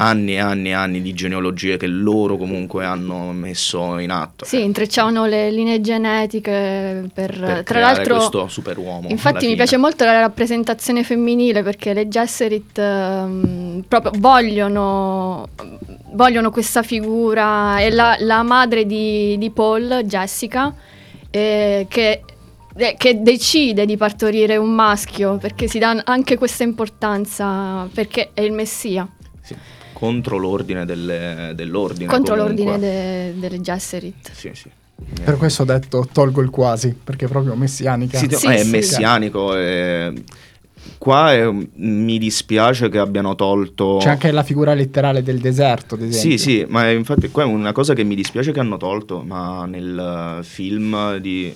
anni 0.00 0.32
e 0.32 0.38
anni 0.38 0.70
e 0.70 0.72
anni 0.72 1.02
di 1.02 1.12
genealogie 1.12 1.76
che 1.76 1.86
loro 1.86 2.36
comunque 2.36 2.84
hanno 2.84 3.32
messo 3.32 3.98
in 3.98 4.10
atto. 4.10 4.44
Sì, 4.46 4.62
intrecciavano 4.62 5.26
le 5.26 5.50
linee 5.50 5.80
genetiche 5.80 7.08
per, 7.12 7.38
per 7.38 7.62
tra 7.64 7.80
l'altro 7.80 8.16
questo 8.16 8.48
superuomo. 8.48 9.08
Infatti 9.08 9.46
mi 9.46 9.54
piace 9.54 9.76
molto 9.76 10.04
la 10.04 10.20
rappresentazione 10.20 11.04
femminile 11.04 11.62
perché 11.62 11.92
le 11.92 12.08
Gesserit 12.08 12.78
ehm, 12.78 13.84
proprio 13.86 14.12
vogliono, 14.16 15.48
vogliono 16.12 16.50
questa 16.50 16.82
figura 16.82 17.78
e 17.80 17.90
la, 17.90 18.16
la 18.20 18.42
madre 18.42 18.86
di, 18.86 19.36
di 19.36 19.50
Paul, 19.50 20.02
Jessica, 20.04 20.74
eh, 21.30 21.86
che, 21.90 22.22
eh, 22.74 22.94
che 22.96 23.22
decide 23.22 23.84
di 23.84 23.98
partorire 23.98 24.56
un 24.56 24.70
maschio 24.70 25.36
perché 25.36 25.68
si 25.68 25.78
dà 25.78 26.00
anche 26.04 26.38
questa 26.38 26.62
importanza 26.62 27.86
perché 27.92 28.30
è 28.32 28.40
il 28.40 28.52
messia 28.52 29.06
contro 30.00 30.38
l'ordine 30.38 30.84
delle- 30.86 31.52
dell'ordine. 31.54 32.06
contro 32.06 32.34
comunque. 32.34 32.64
l'ordine 32.64 32.78
de- 33.34 33.38
delle 33.38 33.60
Gesserit. 33.60 34.32
Sì, 34.32 34.50
sì. 34.54 34.68
Per 35.22 35.36
questo 35.36 35.62
ho 35.62 35.64
detto 35.66 36.08
tolgo 36.10 36.40
il 36.40 36.50
quasi, 36.50 36.92
perché 36.94 37.26
è 37.26 37.28
proprio 37.28 37.54
messianica. 37.54 38.18
Sì, 38.18 38.26
Sì, 38.30 38.46
è 38.48 38.58
sì. 38.64 38.70
messianico. 38.70 39.54
e- 39.56 40.12
Qua 40.96 41.32
è- 41.32 41.50
mi 41.74 42.18
dispiace 42.18 42.88
che 42.88 42.98
abbiano 42.98 43.34
tolto. 43.34 43.98
C'è 44.00 44.08
anche 44.10 44.30
la 44.32 44.42
figura 44.42 44.72
letterale 44.74 45.22
del 45.22 45.38
deserto, 45.38 45.94
ad 45.94 46.02
esempio. 46.02 46.30
Sì, 46.30 46.38
sì, 46.38 46.66
ma 46.68 46.86
è- 46.88 46.92
infatti 46.92 47.28
qua 47.30 47.42
è 47.42 47.46
una 47.46 47.72
cosa 47.72 47.92
che 47.94 48.02
mi 48.02 48.14
dispiace 48.14 48.50
che 48.52 48.60
hanno 48.60 48.76
tolto, 48.78 49.22
ma 49.22 49.64
nel 49.66 50.38
eh, 50.40 50.42
film 50.42 51.16
di 51.18 51.54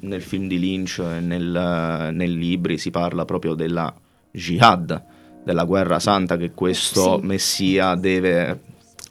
nel 0.00 0.20
film 0.22 0.46
di 0.48 0.58
Lynch 0.58 0.98
e 0.98 1.20
nel, 1.20 1.54
eh, 1.54 2.10
nei 2.10 2.34
libri 2.36 2.76
si 2.78 2.90
parla 2.90 3.24
proprio 3.24 3.54
della 3.54 3.92
jihad, 4.30 5.02
della 5.46 5.62
guerra 5.62 6.00
santa 6.00 6.36
che 6.36 6.50
questo 6.52 7.18
Sì. 7.20 7.26
messia 7.26 7.94
deve, 7.94 8.58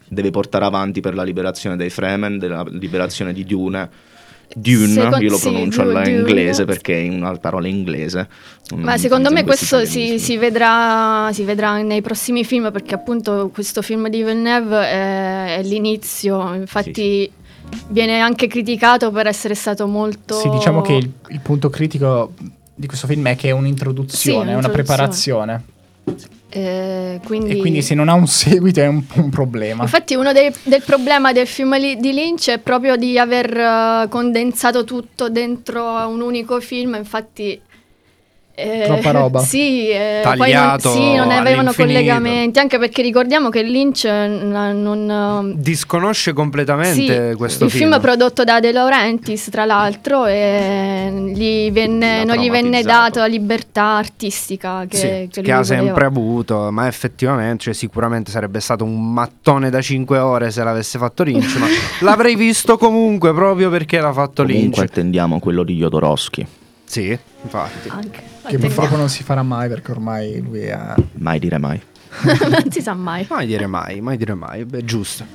deve 0.10 0.32
portare 0.32 0.65
avanti 0.65 1.00
per 1.00 1.15
la 1.15 1.24
liberazione 1.24 1.77
dei 1.77 1.89
Fremen, 1.89 2.38
della 2.38 2.65
liberazione 2.70 3.32
di 3.32 3.46
Dune. 3.46 3.89
Dune, 4.54 4.88
Secon- 4.88 5.22
io 5.22 5.30
lo 5.30 5.38
sì, 5.38 5.48
pronuncio 5.50 5.84
Dune. 5.84 6.01
all'inglese 6.01 6.65
perché 6.65 7.01
è 7.01 7.08
una 7.08 7.36
parola 7.38 7.68
inglese. 7.68 8.27
Ma 8.75 8.98
secondo 8.98 9.32
me 9.32 9.46
questo 9.46 9.86
si, 9.86 10.20
si 10.20 10.36
vedrà, 10.36 11.30
si 11.32 11.44
vedrà 11.46 11.82
nei 11.82 12.01
prossimi 12.01 12.44
film 12.44 12.70
perché 12.70 12.94
appunto 12.96 13.50
questo 13.54 13.82
film 13.82 14.10
di 14.10 14.18
Villeneuve 14.18 14.77
è, 14.77 15.58
è 15.60 15.63
l'inizio, 15.63 16.54
infatti 16.54 17.32
viene 17.88 18.20
anche 18.20 18.48
criticato 18.48 19.10
per 19.10 19.27
essere 19.27 19.56
stato 19.56 19.88
molto... 19.88 20.36
Sì, 20.36 20.50
diciamo 20.50 20.82
che 20.82 20.94
il, 20.96 21.10
il 21.30 21.39
punto 21.39 21.70
critico 21.70 22.34
di 22.75 22.88
questo 22.88 23.08
film 23.08 23.25
è 23.27 23.36
che 23.38 23.48
è 23.48 23.51
un'introduzione, 23.51 24.46
Sì, 24.48 24.51
è 24.51 24.56
una 24.56 24.70
preparazione. 24.70 25.63
Eh, 26.50 27.19
quindi... 27.25 27.51
E 27.51 27.57
quindi 27.57 27.81
se 27.81 27.95
non 27.95 28.07
ha 28.09 28.13
un 28.13 28.27
seguito 28.27 28.79
è 28.79 28.88
un, 28.88 29.03
un 29.15 29.29
problema. 29.29 29.83
Infatti 29.83 30.15
uno 30.15 30.31
dei, 30.31 30.53
del 30.63 30.83
problema 30.83 31.31
del 31.33 31.47
film 31.47 31.77
li- 31.77 31.97
di 31.97 32.13
Lynch 32.13 32.50
è 32.50 32.59
proprio 32.59 32.95
di 32.95 33.19
aver 33.19 33.57
eh, 33.57 34.07
condensato 34.09 34.83
tutto 34.83 35.29
dentro 35.29 35.88
a 35.88 36.07
un 36.07 36.21
unico 36.21 36.59
film, 36.62 36.95
infatti... 36.95 37.59
eh, 38.55 38.83
Troppa 38.85 39.12
roba. 39.12 39.39
Sì, 39.45 39.89
eh, 39.89 40.21
Tagliato 40.24 40.89
poi 40.91 41.00
non, 41.00 41.12
sì, 41.12 41.15
non 41.17 41.31
avevano 41.31 41.74
collegamenti, 41.74 42.57
anche 42.59 42.79
perché 42.79 43.01
ricordiamo 43.01 43.50
che 43.50 43.62
Lynch 43.63 44.05
eh, 44.05 44.27
non... 44.27 45.05
non, 45.05 45.53
Disconosce 45.57 46.33
completamente 46.33 47.31
Sì, 47.31 47.35
questo 47.35 47.65
il 47.65 47.69
film. 47.71 47.83
film 47.91 47.95
è 47.97 48.01
prodotto 48.01 48.43
da 48.43 48.59
De 48.59 48.71
Laurentiis, 48.71 49.50
tra 49.51 49.65
l'altro, 49.65 50.25
e 50.25 51.12
gli 51.33 51.71
venne- 51.71 52.24
non 52.24 52.38
gli 52.38 52.50
venne 52.50 52.81
dato 52.81 53.19
la 53.19 53.27
libertà 53.27 53.97
artistica 53.97 54.85
che, 54.88 54.97
Sì, 54.97 55.07
che 55.31 55.41
che, 55.41 55.51
ha 55.51 55.62
voleva. 55.62 55.63
sempre 55.83 56.05
avuto, 56.05 56.71
ma 56.71 56.88
effettivamente 56.88 57.63
cioè, 57.65 57.74
sicuramente 57.74 58.31
sarebbe 58.31 58.59
stato 58.59 58.83
un 58.83 59.12
mattone 59.13 59.69
da 59.69 59.81
5 59.81 60.17
ore 60.17 60.51
se 60.51 60.63
l'avesse 60.63 60.97
fatto 60.97 61.24
Lynch, 61.24 61.55
ma 61.57 61.67
l'avrei 62.01 62.35
visto 62.35 62.77
comunque 62.77 63.33
proprio 63.33 63.69
perché 63.69 64.00
l'ha 64.00 64.13
fatto 64.13 64.43
Comunque 64.43 64.62
Lynch. 64.62 64.79
attendiamo 64.79 65.39
quello 65.39 65.63
di 65.63 65.75
Jodorowsky. 65.75 66.45
Sì, 66.86 67.18
infatti. 67.42 67.89
Anche. 67.89 68.24
Che 68.48 68.58
purtroppo 68.58 68.96
non 68.96 69.10
si 69.10 69.24
farà 69.24 69.44
mai 69.44 69.68
perché 69.68 69.92
ormai 69.92 70.39
lui 70.39 70.62
è... 70.62 70.94
Mai 71.13 71.39
dire 71.39 71.58
mai. 71.58 71.82
non 72.24 72.72
si 72.72 72.82
sa 72.82 72.94
mai. 72.94 73.25
Mai 73.30 73.46
dire 73.48 73.68
mai, 73.68 74.01
mai 74.01 74.18
dire 74.18 74.34
mai, 74.34 74.65
beh, 74.65 74.86
giusto. 74.86 75.25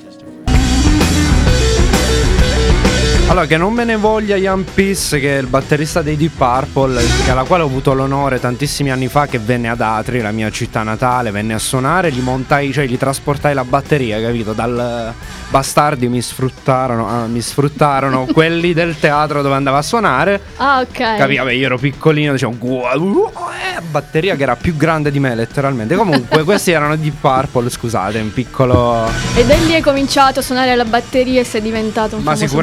Allora, 3.31 3.47
che 3.47 3.57
non 3.57 3.73
me 3.73 3.85
ne 3.85 3.95
voglia 3.95 4.35
Ian 4.35 4.65
Peace, 4.75 5.21
che 5.21 5.37
è 5.37 5.41
il 5.41 5.47
batterista 5.47 6.03
dei 6.03 6.17
Deep 6.17 6.33
Purple, 6.37 7.01
alla 7.29 7.45
quale 7.45 7.63
ho 7.63 7.67
avuto 7.67 7.95
l'onore 7.95 8.41
tantissimi 8.41 8.91
anni 8.91 9.07
fa 9.07 9.29
che 9.29 9.39
venne 9.39 9.69
ad 9.69 9.81
Atri, 9.81 10.21
la 10.21 10.33
mia 10.33 10.51
città 10.51 10.83
natale, 10.83 11.31
venne 11.31 11.55
a 11.55 11.61
suonare, 11.61 12.11
gli 12.11 12.19
montai, 12.19 12.73
cioè 12.73 12.87
gli 12.87 12.99
trasportai 12.99 13.55
la 13.55 13.63
batteria, 13.63 14.21
capito? 14.21 14.53
Dal 14.53 15.15
bastardi 15.49 16.09
mi 16.09 16.21
sfruttarono, 16.21 17.09
ah, 17.09 17.27
mi 17.27 17.41
sfruttarono 17.41 18.27
quelli 18.35 18.73
del 18.73 18.99
teatro 18.99 19.43
dove 19.43 19.55
andava 19.55 19.79
a 19.79 19.83
suonare. 19.83 20.41
Ah, 20.57 20.81
ok. 20.81 21.17
Capi? 21.17 21.37
Vabbè, 21.37 21.53
io 21.53 21.67
ero 21.67 21.79
piccolino, 21.79 22.33
dicevo, 22.33 22.57
"Gua- 22.59 22.97
uh, 22.97 23.31
eh", 23.77 23.81
batteria 23.81 24.35
che 24.35 24.43
era 24.43 24.57
più 24.57 24.77
grande 24.77 25.13
di 25.13 25.21
me, 25.21 25.37
letteralmente. 25.37 25.95
Comunque, 25.95 26.43
questi 26.45 26.73
erano 26.73 26.97
Deep 26.97 27.21
Purple, 27.21 27.71
scusate, 27.71 28.19
un 28.19 28.33
piccolo. 28.33 29.09
E 29.37 29.45
da 29.47 29.55
lì 29.55 29.75
hai 29.75 29.83
cominciato 29.83 30.41
a 30.41 30.43
suonare 30.43 30.75
la 30.75 30.85
batteria 30.85 31.41
e 31.41 31.45
sei 31.45 31.63
diventato 31.63 32.17
un 32.17 32.25
Ma 32.25 32.35
famoso 32.35 32.55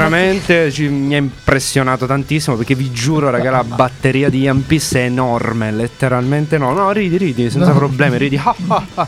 ci- 0.71 0.87
mi 0.89 1.15
ha 1.15 1.17
impressionato 1.17 2.05
tantissimo 2.05 2.55
perché 2.55 2.75
vi 2.75 2.91
giuro, 2.91 3.29
raga, 3.29 3.49
la 3.51 3.63
batteria 3.63 4.29
di 4.29 4.41
Ian 4.41 4.65
Peace 4.65 4.99
è 4.99 5.03
enorme, 5.05 5.71
letteralmente 5.71 6.57
no. 6.57 6.73
No, 6.73 6.91
ridi, 6.91 7.17
ridi, 7.17 7.49
senza 7.49 7.71
No. 7.71 7.77
problemi, 7.77 8.17
ridi. 8.17 8.35
Ah, 8.43 8.55
ah, 8.67 8.85
ah. 8.95 9.07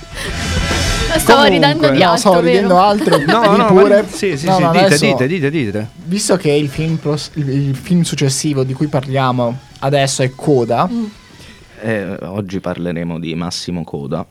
Stavo 1.18 1.42
Comunque- 1.44 1.50
ridendo 1.50 1.90
di 1.90 1.98
No, 2.04 2.10
altro, 2.12 2.18
stavo 2.20 2.40
ridendo 2.46 2.68
vero? 2.76 2.80
altro. 2.82 3.18
No, 3.26 3.56
no, 3.56 3.66
pure. 3.68 4.02
ma- 4.04 4.08
sì, 4.08 4.38
sì, 4.38 4.46
No, 4.46 4.56
sì, 4.58 4.62
no, 4.62 4.72
dite, 4.72 4.84
adesso- 4.86 5.06
dite, 5.06 5.28
dite, 5.28 5.50
dite. 5.50 5.88
Visto 6.06 6.38
che 6.38 6.52
il 6.52 6.70
film, 6.70 6.98
pros- 6.98 7.32
il- 7.34 7.50
il 7.50 7.76
film 7.76 8.02
successivo 8.04 8.64
di 8.64 8.74
cui 8.74 8.88
parliamo 8.88 9.58
adesso 9.80 10.22
è 10.22 10.32
Coda, 10.36 10.88
Mm. 10.92 11.04
Eh, 11.82 12.18
oggi 12.24 12.60
parleremo 12.60 13.18
di 13.20 13.34
Massimo 13.36 13.84
Coda, 13.86 14.26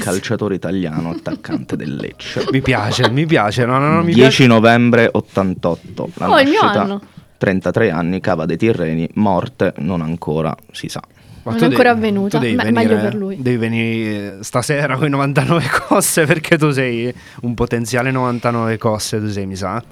calciatore 0.00 0.54
italiano, 0.54 1.10
attaccante 1.10 1.76
del 1.76 1.94
Lecce. 1.96 2.44
Mi 2.50 2.60
piace, 2.62 3.10
mi 3.10 3.26
piace, 3.26 3.64
no, 3.64 3.78
no, 3.78 3.90
no, 3.92 4.02
mi 4.02 4.12
10 4.14 4.46
novembre 4.46 5.08
88, 5.12 6.10
la 6.14 6.30
Oh, 6.30 6.38
il 6.40 6.48
mio 6.48 6.60
nascita, 6.62 6.82
anno. 6.82 7.00
33 7.38 7.90
anni, 7.90 8.20
Cava 8.20 8.46
dei 8.46 8.56
Tirreni, 8.56 9.08
morte 9.14 9.74
non 9.78 10.00
ancora 10.00 10.54
si 10.70 10.88
sa. 10.88 11.02
Ma 11.44 11.52
Non 11.52 11.60
è 11.62 11.64
ancora 11.66 11.92
devi- 11.92 12.06
avvenuta, 12.06 12.38
tu 12.38 12.44
devi 12.44 12.54
ma- 12.54 12.62
venire, 12.62 12.84
meglio 12.86 13.00
per 13.00 13.14
lui. 13.16 13.36
Devi 13.42 13.56
venire 13.56 14.38
stasera 14.42 14.96
con 14.96 15.06
i 15.08 15.10
99 15.10 15.64
cosse 15.88 16.24
perché 16.24 16.56
tu 16.56 16.70
sei 16.70 17.12
un 17.40 17.54
potenziale 17.54 18.12
99 18.12 18.78
cosse, 18.78 19.18
tu 19.18 19.28
sei, 19.28 19.46
mi 19.46 19.56
sa. 19.56 19.82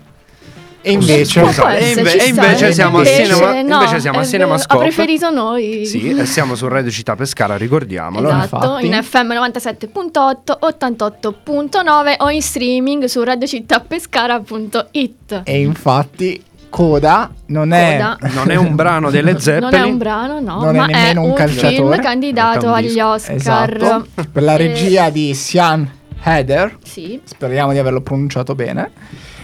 E 0.82 0.92
invece... 0.92 1.40
Essere, 1.42 1.78
e 1.78 1.88
inve- 1.90 2.24
e 2.24 2.28
invece 2.28 2.68
eh. 2.68 2.72
siamo 2.72 2.98
Invece 2.98 3.24
cinema- 3.26 3.62
no, 3.62 3.74
invece 3.74 4.00
siamo 4.00 4.18
al 4.18 4.24
è 4.24 4.28
cinema 4.28 4.58
Scope. 4.58 4.74
Ha 4.74 4.78
preferito 4.86 5.30
noi. 5.30 5.84
Sì, 5.86 6.10
e 6.16 6.24
siamo 6.26 6.54
su 6.54 6.68
Radio 6.68 6.90
Città 6.90 7.16
Pescara, 7.16 7.56
ricordiamolo. 7.56 8.28
Esatto, 8.28 8.78
infatti. 8.78 8.86
in 8.86 8.98
FM 9.02 9.32
97.8, 9.32 10.58
88.9 10.60 12.14
o 12.18 12.30
in 12.30 12.42
streaming 12.42 13.04
su 13.04 13.22
radiocittapescara.it. 13.22 15.42
E 15.44 15.60
infatti 15.60 16.42
Coda 16.68 17.30
non 17.46 17.72
è 17.72 17.96
Coda. 17.98 18.18
Non 18.32 18.50
è 18.50 18.56
un 18.56 18.74
brano 18.76 19.10
delle 19.10 19.32
Non 19.32 19.40
è 19.40 19.42
Zeppelin. 19.42 19.84
un 19.84 19.98
brano, 19.98 20.40
no, 20.40 20.60
Non 20.62 20.74
è 20.74 20.78
ma 20.78 20.86
è, 20.86 20.92
nemmeno 20.92 21.22
un 21.22 21.28
un, 21.30 21.34
calciatore. 21.34 21.74
film 21.74 22.00
candidato 22.00 22.72
agli. 22.72 22.98
Oscar. 23.00 23.34
esatto, 23.36 24.06
per 24.32 24.42
la 24.42 24.54
Eh, 24.54 24.56
regia 24.56 25.10
di 25.10 25.34
Sian 25.34 25.88
Heder. 26.22 26.76
Sì. 26.84 27.18
Speriamo 27.24 27.72
di 27.72 27.78
averlo 27.78 28.00
pronunciato 28.02 28.54
bene. 28.54 28.90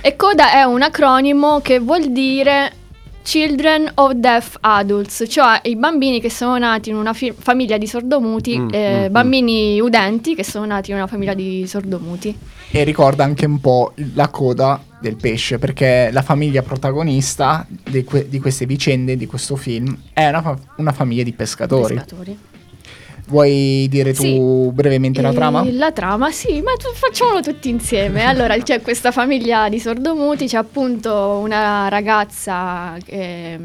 E 0.07 0.15
CODA 0.15 0.53
è 0.53 0.63
un 0.63 0.83
acronimo 0.83 1.59
che 1.59 1.81
vuol 1.81 2.13
dire 2.13 2.71
Children 3.25 3.91
of 3.95 4.13
Deaf 4.13 4.57
Adults, 4.61 5.25
cioè 5.27 5.59
i 5.65 5.75
bambini 5.75 6.21
che 6.21 6.31
sono 6.31 6.57
nati 6.59 6.91
in 6.91 6.95
una 6.95 7.13
fi- 7.13 7.35
famiglia 7.37 7.77
di 7.77 7.89
sordomuti, 7.89 8.57
Mm, 8.57 8.69
eh, 8.71 9.01
mm, 9.01 9.05
mm. 9.07 9.11
bambini 9.11 9.81
udenti 9.81 10.37
che 10.37 10.45
sono 10.45 10.65
nati 10.65 10.93
in 10.93 10.99
una 10.99 11.09
famiglia 11.09 11.35
di 11.35 11.67
sordomuti. 11.67 12.39
E 12.71 12.85
ricorda 12.85 13.25
anche 13.25 13.47
un 13.47 13.59
po' 13.59 13.95
la 14.15 14.29
coda 14.29 14.81
del 15.01 15.17
pesce, 15.17 15.59
perché 15.59 16.11
la 16.13 16.23
famiglia 16.23 16.63
protagonista 16.63 17.67
di, 17.69 18.05
que- 18.05 18.29
di 18.29 18.39
queste 18.39 18.65
vicende, 18.65 19.17
di 19.17 19.27
questo 19.27 19.57
film, 19.57 19.93
è 20.13 20.29
una, 20.29 20.41
fa- 20.41 20.59
una 20.77 20.93
famiglia 20.93 21.25
di 21.25 21.33
pescatori. 21.33 21.95
pescatori. 21.95 22.39
Vuoi 23.29 23.87
dire 23.91 24.13
tu 24.13 24.23
Sì. 24.23 24.39
brevemente 24.73 25.21
la 25.21 25.31
E 25.31 25.35
trama? 25.35 25.67
La 25.73 25.91
trama, 25.91 26.31
sì, 26.31 26.61
ma 26.63 26.73
tu- 26.75 26.93
facciamolo 26.95 27.41
tutti 27.41 27.69
insieme. 27.69 28.23
Allora, 28.27 28.57
c'è 28.59 28.81
questa 28.81 29.11
famiglia 29.11 29.69
di 29.69 29.81
sordomuti, 29.81 30.47
c'è 30.47 30.57
appunto 30.59 31.41
una 31.43 31.89
ragazza 31.89 32.95
che, 33.05 33.59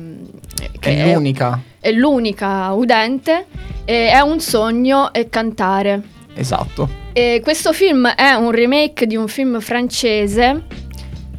che 0.80 0.98
È 1.04 1.14
l'unica, 1.14 1.62
è 1.80 1.92
l'unica 1.92 2.72
udente 2.72 3.46
e 3.86 4.10
è 4.10 4.20
un 4.22 4.40
sogno 4.40 5.14
è 5.14 5.30
cantare. 5.30 6.02
esatto. 6.34 6.90
E 7.14 7.42
questo 7.44 7.72
film 7.74 8.08
è 8.08 8.32
un 8.34 8.50
remake 8.52 9.06
di 9.06 9.16
un 9.16 9.28
film 9.28 9.60
francese 9.60 10.64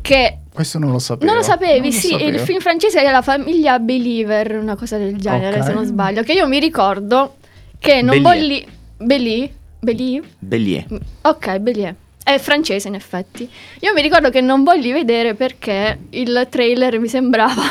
che 0.00 0.36
Questo 0.52 0.78
non 0.78 0.92
lo 0.92 0.98
sapevo. 1.00 1.26
non 1.26 1.40
lo 1.40 1.42
sapevi, 1.42 1.78
Non 1.80 1.86
lo 1.88 1.92
sì, 1.92 2.08
sapevo. 2.10 2.28
il 2.30 2.38
film 2.38 2.60
francese 2.60 3.02
è 3.02 3.10
la 3.10 3.22
famiglia 3.22 3.78
Believer, 3.80 4.58
una 4.60 4.76
cosa 4.76 4.96
del 4.96 5.16
genere, 5.16 5.58
Ok. 5.58 5.64
se 5.64 5.72
non 5.72 5.84
sbaglio, 5.86 6.22
che 6.22 6.34
io 6.34 6.46
mi 6.46 6.60
ricordo 6.60 7.36
che 7.82 8.00
non 8.00 8.22
volli 8.22 8.64
Belli 8.96 9.52
Belli 9.80 10.22
Bellier. 10.38 10.86
Ok, 11.22 11.58
Bellier. 11.58 11.94
È 12.22 12.38
francese 12.38 12.86
in 12.86 12.94
effetti. 12.94 13.50
Io 13.80 13.92
mi 13.92 14.00
ricordo 14.00 14.30
che 14.30 14.40
non 14.40 14.62
volli 14.62 14.92
vedere 14.92 15.34
perché 15.34 15.98
il 16.10 16.46
trailer 16.48 17.00
mi 17.00 17.08
sembrava 17.08 17.62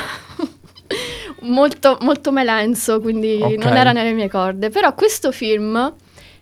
molto, 1.44 1.98
molto 2.02 2.34
melenso, 2.34 3.00
quindi 3.00 3.40
Ok. 3.42 3.64
non 3.64 3.78
era 3.78 3.94
nelle 3.94 4.12
mie 4.12 4.30
corde. 4.30 4.70
Però 4.70 4.94
questo 4.94 5.32
film 5.32 5.94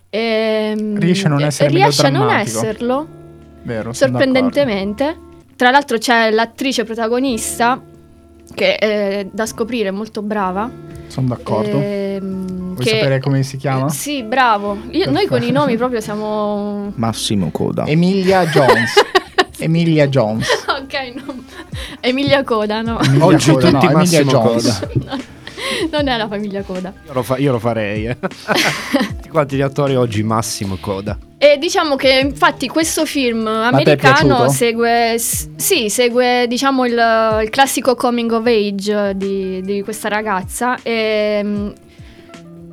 ehm, 0.10 1.00
Riesce 1.00 1.28
a 1.28 1.30
non 1.30 1.44
essere 1.44 1.70
riesce 1.70 2.08
a 2.08 2.10
non 2.10 2.30
esserlo, 2.32 3.08
Vero, 3.62 3.94
sorprendentemente. 3.94 5.28
Tra 5.56 5.70
l'altro 5.70 6.00
c'è 6.00 6.32
l'attrice 6.32 6.86
protagonista 6.86 7.80
che 8.54 8.76
è 8.78 9.28
da 9.32 9.46
scoprire, 9.46 9.92
molto 9.92 10.22
brava. 10.22 10.70
Sono 11.08 11.28
d'accordo. 11.28 11.80
ehm, 11.82 12.74
Vuoi 12.74 12.86
che- 12.86 12.90
sapere 12.92 13.20
come 13.20 13.44
si 13.44 13.58
chiama? 13.58 13.90
Sì, 13.90 14.24
bravo. 14.24 14.78
Io- 14.92 15.10
noi 15.10 15.26
con 15.26 15.42
i 15.42 15.52
nomi 15.52 15.76
proprio 15.78 16.00
siamo 16.02 16.92
Massimo 16.96 17.50
Coda. 17.52 17.86
Emilia 17.86 18.46
Jones. 18.46 18.94
Emilia 19.60 20.08
Jones. 20.08 20.48
ok, 20.68 21.14
no. 21.26 21.36
Emilia 22.00 22.44
Coda, 22.44 22.82
no. 22.82 23.00
Emilia 23.02 23.26
Oggi 23.26 23.52
Coda, 23.52 23.70
tutti 23.72 23.86
no, 23.86 23.92
Emilia 23.92 24.24
Massimo 24.24 24.32
Jones. 24.32 24.80
Coda. 24.94 25.18
non 25.92 26.08
è 26.08 26.18
la 26.18 26.28
famiglia 26.28 26.62
Coda. 26.62 26.94
Io 27.08 27.14
lo, 27.14 27.24
fa- 27.24 27.38
io 27.38 27.52
lo 27.52 27.60
farei. 27.60 28.06
Eh. 28.06 28.18
Tutti 29.30 29.42
quanti 29.42 29.58
gli 29.58 29.62
attori 29.62 29.96
oggi 29.96 30.24
Massimo 30.24 30.78
Coda. 30.82 31.16
E 31.38 31.58
diciamo 31.60 31.96
che 31.96 32.20
infatti 32.24 32.68
questo 32.68 33.06
film 33.06 33.46
americano 33.46 34.50
segue, 34.50 35.18
sì, 35.20 35.88
segue 35.90 36.48
diciamo 36.48 36.86
il, 36.86 37.40
il 37.44 37.50
classico 37.52 37.94
coming 37.94 38.32
of 38.32 38.46
age 38.48 39.14
di, 39.16 39.62
di 39.62 39.84
questa 39.84 40.08
ragazza 40.08 40.82
e 40.82 41.44
mh, 41.44 41.74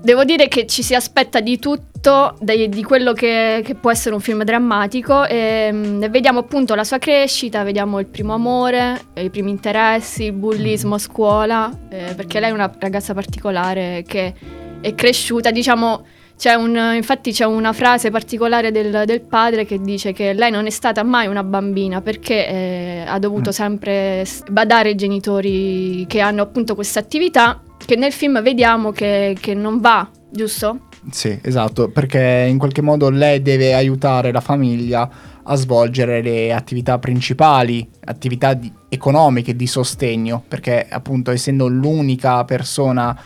devo 0.01 0.25
dire 0.25 0.49
che 0.49 0.67
ci 0.67 0.83
si 0.83 0.95
aspetta 0.95 1.41
di 1.41 1.59
tutto 1.59 2.37
dai- 2.41 2.71
di 2.71 2.83
quello 2.83 3.13
che, 3.13 3.61
che 3.63 3.75
può 3.75 3.91
essere 3.91 4.15
un 4.15 4.23
film 4.23 4.43
drammatico 4.43 5.27
e, 5.27 5.71
mh, 5.71 6.05
e 6.05 6.09
vediamo 6.09 6.39
appunto 6.39 6.75
la 6.75 6.85
sua 6.85 6.97
crescita, 6.97 7.65
vediamo 7.65 8.01
il 8.01 8.07
primo 8.07 8.33
amore, 8.33 9.09
i 9.15 9.29
primi 9.29 9.51
interessi, 9.51 10.25
il 10.25 10.33
bullismo 10.33 10.95
a 10.95 10.99
scuola, 10.99 11.71
eh, 11.91 12.15
perché 12.17 12.41
lei 12.41 12.49
è 12.49 12.55
una 12.55 12.73
ragazza 12.79 13.13
particolare 13.13 14.03
che 14.07 14.33
è 14.81 14.95
cresciuta, 14.95 15.51
diciamo 15.51 16.05
c'è 16.39 16.55
un, 16.55 16.77
infatti 16.95 17.33
c'è 17.33 17.45
una 17.45 17.73
frase 17.73 18.11
particolare 18.11 18.71
del, 18.71 19.05
del 19.07 19.23
padre 19.23 19.65
che 19.65 19.81
dice 19.81 20.13
che 20.13 20.35
lei 20.35 20.51
non 20.51 20.67
è 20.67 20.71
stata 20.71 21.03
mai 21.03 21.27
una 21.27 21.43
bambina 21.43 22.01
perché 22.03 22.47
eh, 22.47 23.05
ha 23.07 23.19
dovuto 23.19 23.49
Mm. 23.51 23.53
sempre 23.53 24.27
badare 24.51 24.91
ai 24.91 24.95
genitori 24.97 26.05
che 26.07 26.21
hanno 26.21 26.43
appunto 26.43 26.75
questa 26.75 27.01
attività 27.01 27.61
che 27.85 27.97
nel 27.97 28.13
film 28.13 28.43
vediamo 28.43 28.91
che, 28.91 29.37
che 29.41 29.55
non 29.55 29.81
va, 29.81 30.09
giusto? 30.31 30.81
Sì, 31.11 31.39
esatto, 31.43 31.89
perché 31.89 32.47
in 32.49 32.59
qualche 32.59 32.83
modo 32.83 33.09
lei 33.11 33.41
deve 33.41 33.75
aiutare 33.75 34.33
la 34.33 34.41
famiglia 34.41 35.09
a 35.45 35.55
svolgere 35.55 36.21
le 36.21 36.53
attività 36.53 36.99
principali, 36.99 37.89
attività 38.05 38.55
di- 38.55 38.73
economiche 38.89 39.55
di 39.55 39.67
sostegno, 39.69 40.43
perché 40.47 40.87
appunto 40.89 41.31
essendo 41.31 41.69
l'unica 41.69 42.45
persona 42.45 43.17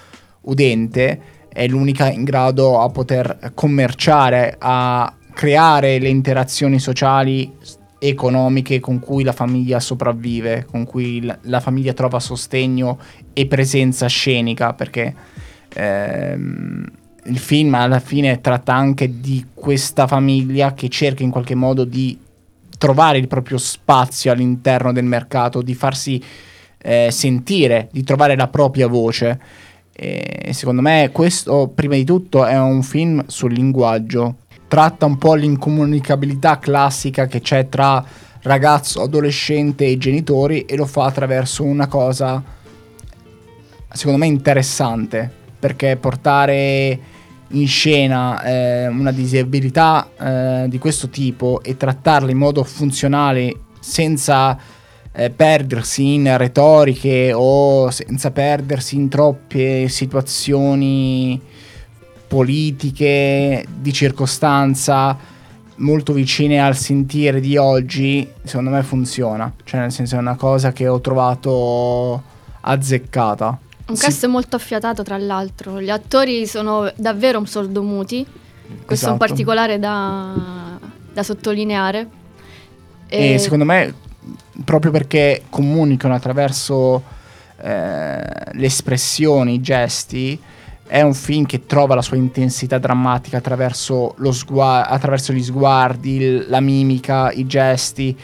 udente 0.42 1.20
è 1.52 1.66
l'unica 1.66 2.10
in 2.10 2.24
grado 2.24 2.80
a 2.80 2.88
poter 2.88 3.52
commerciare, 3.54 4.56
a 4.58 5.12
creare 5.32 5.98
le 5.98 6.08
interazioni 6.08 6.78
sociali 6.78 7.52
economiche 7.98 8.80
con 8.80 8.98
cui 8.98 9.22
la 9.22 9.32
famiglia 9.32 9.78
sopravvive, 9.78 10.66
con 10.70 10.84
cui 10.84 11.22
la, 11.42 11.60
famiglia 11.60 11.92
trova 11.92 12.18
sostegno 12.18 12.98
e 13.32 13.46
presenza 13.46 14.06
scenica, 14.06 14.72
perché 14.72 15.14
ehm, 15.74 16.84
il 17.24 17.38
film 17.38 17.74
alla 17.74 18.00
fine 18.00 18.40
tratta 18.40 18.74
anche 18.74 19.20
di 19.20 19.46
questa 19.52 20.06
famiglia 20.06 20.72
che 20.72 20.88
cerca 20.88 21.22
in 21.22 21.30
qualche 21.30 21.54
modo 21.54 21.84
di 21.84 22.18
trovare 22.78 23.18
il 23.18 23.28
proprio 23.28 23.58
spazio 23.58 24.32
all'interno 24.32 24.92
del 24.92 25.04
mercato, 25.04 25.60
di 25.60 25.74
farsi 25.74 26.22
eh, 26.78 27.08
sentire, 27.10 27.88
di 27.92 28.02
trovare 28.02 28.36
la 28.36 28.48
propria 28.48 28.86
voce. 28.86 29.38
E 30.02 30.54
secondo 30.54 30.80
me 30.80 31.10
questo, 31.12 31.70
prima 31.74 31.94
di 31.94 32.04
tutto, 32.04 32.46
è 32.46 32.58
un 32.58 32.82
film 32.82 33.22
sul 33.26 33.52
linguaggio. 33.52 34.36
Tratta 34.66 35.04
un 35.04 35.18
po' 35.18 35.34
l'incomunicabilità 35.34 36.58
classica 36.58 37.26
che 37.26 37.42
c'è 37.42 37.68
tra 37.68 38.02
ragazzo, 38.44 39.02
adolescente 39.02 39.84
e 39.84 39.98
genitori 39.98 40.62
e 40.62 40.74
lo 40.76 40.86
fa 40.86 41.04
attraverso 41.04 41.64
una 41.64 41.86
cosa, 41.86 42.42
secondo 43.92 44.18
me, 44.18 44.26
interessante. 44.26 45.30
Perché 45.58 45.96
portare 45.96 46.98
in 47.48 47.68
scena 47.68 48.42
eh, 48.42 48.86
una 48.86 49.12
disabilità 49.12 50.08
eh, 50.18 50.64
di 50.68 50.78
questo 50.78 51.10
tipo 51.10 51.60
e 51.62 51.76
trattarla 51.76 52.30
in 52.30 52.38
modo 52.38 52.64
funzionale 52.64 53.54
senza 53.80 54.56
eh, 55.12 55.30
perdersi 55.30 56.14
in 56.14 56.36
retoriche 56.36 57.32
o 57.34 57.90
senza 57.90 58.30
perdersi 58.30 58.96
in 58.96 59.08
troppe 59.08 59.88
situazioni 59.88 61.40
politiche 62.28 63.66
di 63.76 63.92
circostanza 63.92 65.16
molto 65.76 66.12
vicine 66.12 66.60
al 66.60 66.76
sentire 66.76 67.40
di 67.40 67.56
oggi, 67.56 68.28
secondo 68.44 68.70
me 68.70 68.82
funziona. 68.82 69.52
Cioè, 69.64 69.80
nel 69.80 69.92
senso, 69.92 70.16
è 70.16 70.18
una 70.18 70.36
cosa 70.36 70.72
che 70.72 70.86
ho 70.86 71.00
trovato 71.00 72.22
azzeccata. 72.60 73.58
Un 73.86 73.96
Sì. 73.96 74.04
cast 74.04 74.26
molto 74.26 74.54
affiatato 74.56 75.02
tra 75.02 75.16
l'altro, 75.18 75.80
gli 75.80 75.90
attori 75.90 76.46
sono 76.46 76.92
davvero 76.96 77.44
sordomuti, 77.44 78.24
questo 78.24 78.84
è 78.86 78.92
Esatto. 78.92 79.12
un 79.12 79.18
particolare 79.18 79.78
da, 79.80 80.78
da 81.12 81.22
sottolineare. 81.24 82.08
E 83.08 83.38
secondo 83.38 83.64
me, 83.64 83.92
proprio 84.64 84.90
perché 84.90 85.42
comunicano 85.50 86.14
attraverso 86.14 87.02
eh, 87.62 88.22
le 88.52 88.66
espressioni, 88.66 89.54
i 89.54 89.60
gesti, 89.60 90.38
è 90.86 91.02
un 91.02 91.14
film 91.14 91.46
che 91.46 91.66
trova 91.66 91.94
la 91.94 92.02
sua 92.02 92.16
intensità 92.16 92.78
drammatica 92.78 93.36
attraverso, 93.36 94.14
lo 94.16 94.32
sgua- 94.32 94.88
attraverso 94.88 95.32
gli 95.32 95.42
sguardi, 95.42 96.16
il- 96.16 96.46
la 96.48 96.60
mimica, 96.60 97.30
i 97.30 97.46
gesti 97.46 98.16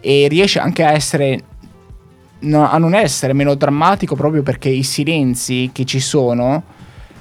e 0.00 0.26
riesce 0.28 0.58
anche 0.58 0.82
a 0.84 0.92
essere 0.92 1.42
no- 2.40 2.70
a 2.70 2.78
non 2.78 2.94
essere 2.94 3.32
meno 3.32 3.54
drammatico 3.54 4.14
proprio 4.14 4.42
perché 4.42 4.68
i 4.68 4.82
silenzi 4.82 5.70
che 5.72 5.84
ci 5.84 6.00
sono 6.00 6.62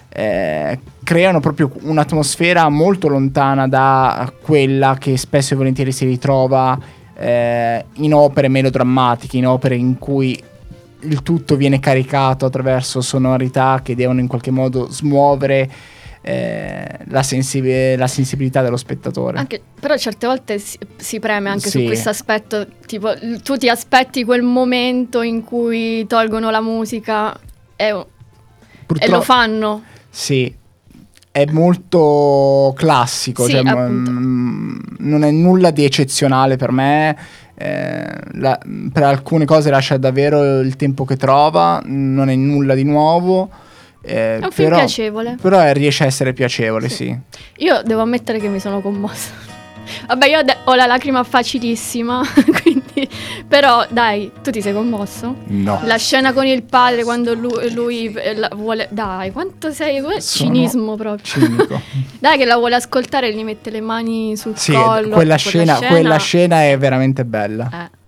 eh, 0.09 0.79
creano 1.03 1.39
proprio 1.41 1.71
un'atmosfera 1.81 2.69
molto 2.69 3.07
lontana 3.09 3.67
da 3.67 4.31
quella 4.41 4.95
che 4.97 5.17
spesso 5.17 5.53
e 5.53 5.57
volentieri 5.57 5.91
si 5.91 6.05
ritrova 6.05 6.79
eh, 7.17 7.85
in 7.93 8.13
opere 8.13 8.47
melodrammatiche, 8.47 9.37
in 9.37 9.47
opere 9.47 9.75
in 9.75 9.97
cui 9.97 10.41
il 11.01 11.21
tutto 11.21 11.55
viene 11.55 11.79
caricato 11.79 12.45
attraverso 12.45 13.01
sonorità 13.01 13.81
che 13.83 13.95
devono 13.95 14.19
in 14.19 14.27
qualche 14.27 14.51
modo 14.51 14.89
smuovere 14.89 15.69
eh, 16.21 16.87
la, 17.09 17.21
sensi- 17.21 17.95
la 17.95 18.07
sensibilità 18.07 18.63
dello 18.63 18.77
spettatore. 18.77 19.37
Anche- 19.37 19.61
però 19.79 19.95
certe 19.97 20.25
volte 20.25 20.57
si, 20.57 20.77
si 20.95 21.19
preme 21.19 21.49
anche 21.49 21.69
su 21.69 21.77
Sì. 21.79 21.85
questo 21.85 22.09
aspetto, 22.09 22.65
tipo 22.87 23.11
tu 23.43 23.55
ti 23.57 23.69
aspetti 23.69 24.23
quel 24.23 24.41
momento 24.41 25.21
in 25.21 25.43
cui 25.43 26.07
tolgono 26.07 26.49
la 26.49 26.61
musica 26.61 27.37
e, 27.75 27.85
e 27.89 28.05
Purtroppo- 28.87 29.15
lo 29.15 29.21
fanno. 29.21 29.83
Sì, 30.09 30.51
è 31.37 31.45
molto 31.51 32.73
classico, 32.77 33.43
Sì, 33.43 33.51
cioè, 33.51 33.67
appunto. 33.67 34.09
mm, 34.09 34.77
non 34.99 35.23
è 35.25 35.31
nulla 35.31 35.69
di 35.71 35.83
eccezionale 35.83 36.55
per 36.55 36.71
me. 36.71 37.17
eh, 37.57 38.05
la- 38.33 38.59
per 38.91 39.03
alcune 39.03 39.45
cose 39.45 39.69
lascia 39.69 39.95
davvero 39.95 40.59
il 40.59 40.75
tempo 40.75 41.05
che 41.05 41.15
trova, 41.15 41.81
non 41.85 42.27
è 42.29 42.35
nulla 42.35 42.73
di 42.75 42.83
nuovo. 42.83 43.49
eh, 44.01 44.39
È 44.39 44.43
un 44.43 44.51
film 44.51 44.67
però, 44.69 44.75
piacevole. 44.79 45.37
però 45.41 45.61
eh, 45.61 45.71
riesce 45.73 46.03
a 46.03 46.07
essere 46.07 46.33
piacevole, 46.33 46.89
Sì. 46.89 46.95
sì. 47.05 47.17
Io 47.63 47.81
devo 47.83 48.01
ammettere 48.01 48.39
che 48.39 48.49
mi 48.49 48.59
sono 48.59 48.79
commossa. 48.81 49.31
Vabbè, 50.07 50.27
io 50.27 50.41
de- 50.43 50.57
ho 50.65 50.75
la 50.75 50.85
lacrima 50.85 51.23
facilissima, 51.23 52.21
quindi... 52.61 52.83
Però, 53.47 53.85
dai, 53.89 54.31
tu 54.41 54.51
ti 54.51 54.61
sei 54.61 54.73
commosso? 54.73 55.35
No. 55.47 55.79
La 55.83 55.97
scena 55.97 56.33
con 56.33 56.45
il 56.45 56.63
padre 56.63 57.03
quando 57.03 57.33
lui, 57.33 57.71
lui, 57.73 58.13
eh, 58.13 58.35
la 58.35 58.49
vuole... 58.53 58.87
Dai, 58.91 59.31
quanto 59.31 59.71
sei... 59.71 59.99
Sono 59.99 60.19
Cinismo 60.19 60.95
proprio. 60.95 61.25
Cinico. 61.25 61.81
Dai 62.19 62.37
che 62.37 62.45
la 62.45 62.57
vuole 62.57 62.75
ascoltare 62.75 63.29
e 63.29 63.33
gli 63.33 63.43
mette 63.43 63.69
le 63.69 63.81
mani 63.81 64.35
sul 64.35 64.57
sì, 64.57 64.73
collo. 64.73 65.09
quella 65.09 65.35
scena, 65.35 65.77
quella 65.77 66.17
scena 66.17 66.63
è 66.63 66.77
veramente 66.77 67.25
bella. 67.25 67.69
Eh. 67.71 68.03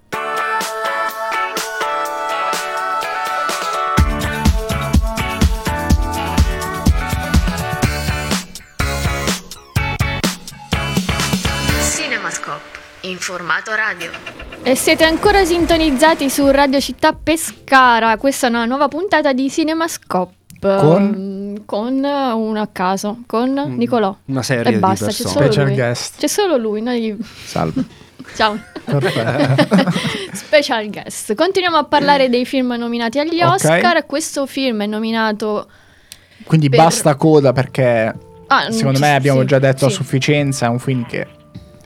Cinemascope, 11.96 12.80
in 13.02 13.18
formato 13.18 13.74
radio. 13.74 14.47
E 14.64 14.76
siete 14.76 15.06
ancora 15.06 15.46
sintonizzati 15.46 16.30
su 16.30 16.50
Radio 16.52 16.80
Città 16.82 17.14
Pescara. 17.14 18.18
Questa 18.18 18.48
è 18.48 18.50
una 18.50 18.66
nuova 18.66 18.88
puntata 18.90 19.32
di 19.32 19.50
Cinemascope. 19.50 20.36
Con? 20.60 21.14
Mm, 21.16 21.56
Con 21.66 22.04
eh, 22.04 22.32
uno 22.34 22.60
a 22.60 22.68
caso, 22.72 23.20
con 23.26 23.54
Nicolò. 23.78 24.14
Una 24.26 24.42
serie 24.44 24.72
E 24.72 24.74
di 24.74 24.80
basta, 24.80 25.06
c'è 25.08 25.12
persone. 25.24 25.30
solo 25.32 25.46
Special 25.46 25.66
lui. 25.68 25.76
guest. 25.76 26.18
C'è 26.20 26.28
solo 26.28 26.58
lui, 26.58 26.82
noi... 26.82 27.18
Salve. 27.46 27.84
Ciao. 28.36 28.60
Special 30.34 30.90
guest. 30.90 31.34
Continuiamo 31.36 31.78
a 31.78 31.84
parlare 31.86 32.28
dei 32.30 32.46
film 32.46 32.74
nominati 32.78 33.20
agli. 33.20 33.42
Oscar. 33.42 34.06
Questo 34.06 34.46
film 34.46 34.82
è 34.82 34.88
nominato... 34.88 35.68
Quindi 36.46 36.68
Per- 36.70 36.80
basta 36.80 37.16
coda 37.16 37.54
perché 37.54 38.14
Ah, 38.48 38.72
secondo 38.72 39.00
me 39.00 39.14
abbiamo 39.16 39.42
sì, 39.42 39.46
già 39.48 39.60
detto 39.60 39.86
a 39.86 39.90
sì. 39.90 39.96
sufficienza, 39.96 40.68
è 40.68 40.70
un 40.70 40.80
film 40.80 41.06
che 41.06 41.28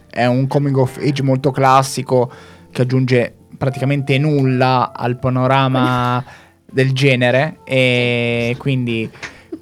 è 0.09 0.25
un 0.25 0.45
coming 0.47 0.77
of 0.77 0.97
age 1.01 1.23
molto 1.23 1.49
classico 1.51 2.31
che 2.71 2.81
aggiunge 2.81 3.35
praticamente 3.57 4.17
nulla 4.17 4.91
al 4.95 5.17
panorama 5.17 6.23
del 6.65 6.93
genere 6.93 7.57
e 7.63 8.55
quindi 8.57 9.09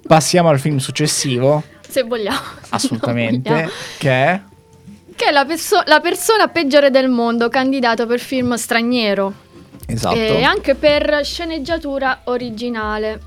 passiamo 0.08 0.50
al 0.50 0.60
film 0.60 0.78
successivo, 0.78 1.64
Se 1.88 2.04
vogliamo. 2.04 2.38
assolutamente, 2.70 3.50
vogliamo. 3.50 3.70
che 3.98 4.10
è 4.12 4.42
Che 5.16 5.26
è 5.26 5.32
la, 5.32 5.46
perso- 5.46 5.82
la 5.86 6.00
persona 6.00 6.48
peggiore 6.48 6.90
del 6.92 7.10
mondo, 7.10 7.50
candidato 7.50 8.06
per 8.06 8.20
film 8.20 8.54
straniero. 8.56 9.34
esatto. 9.88 10.16
E 10.16 10.44
anche 10.44 10.76
per 10.76 11.22
sceneggiatura 11.24 12.22
originale. 12.26 13.22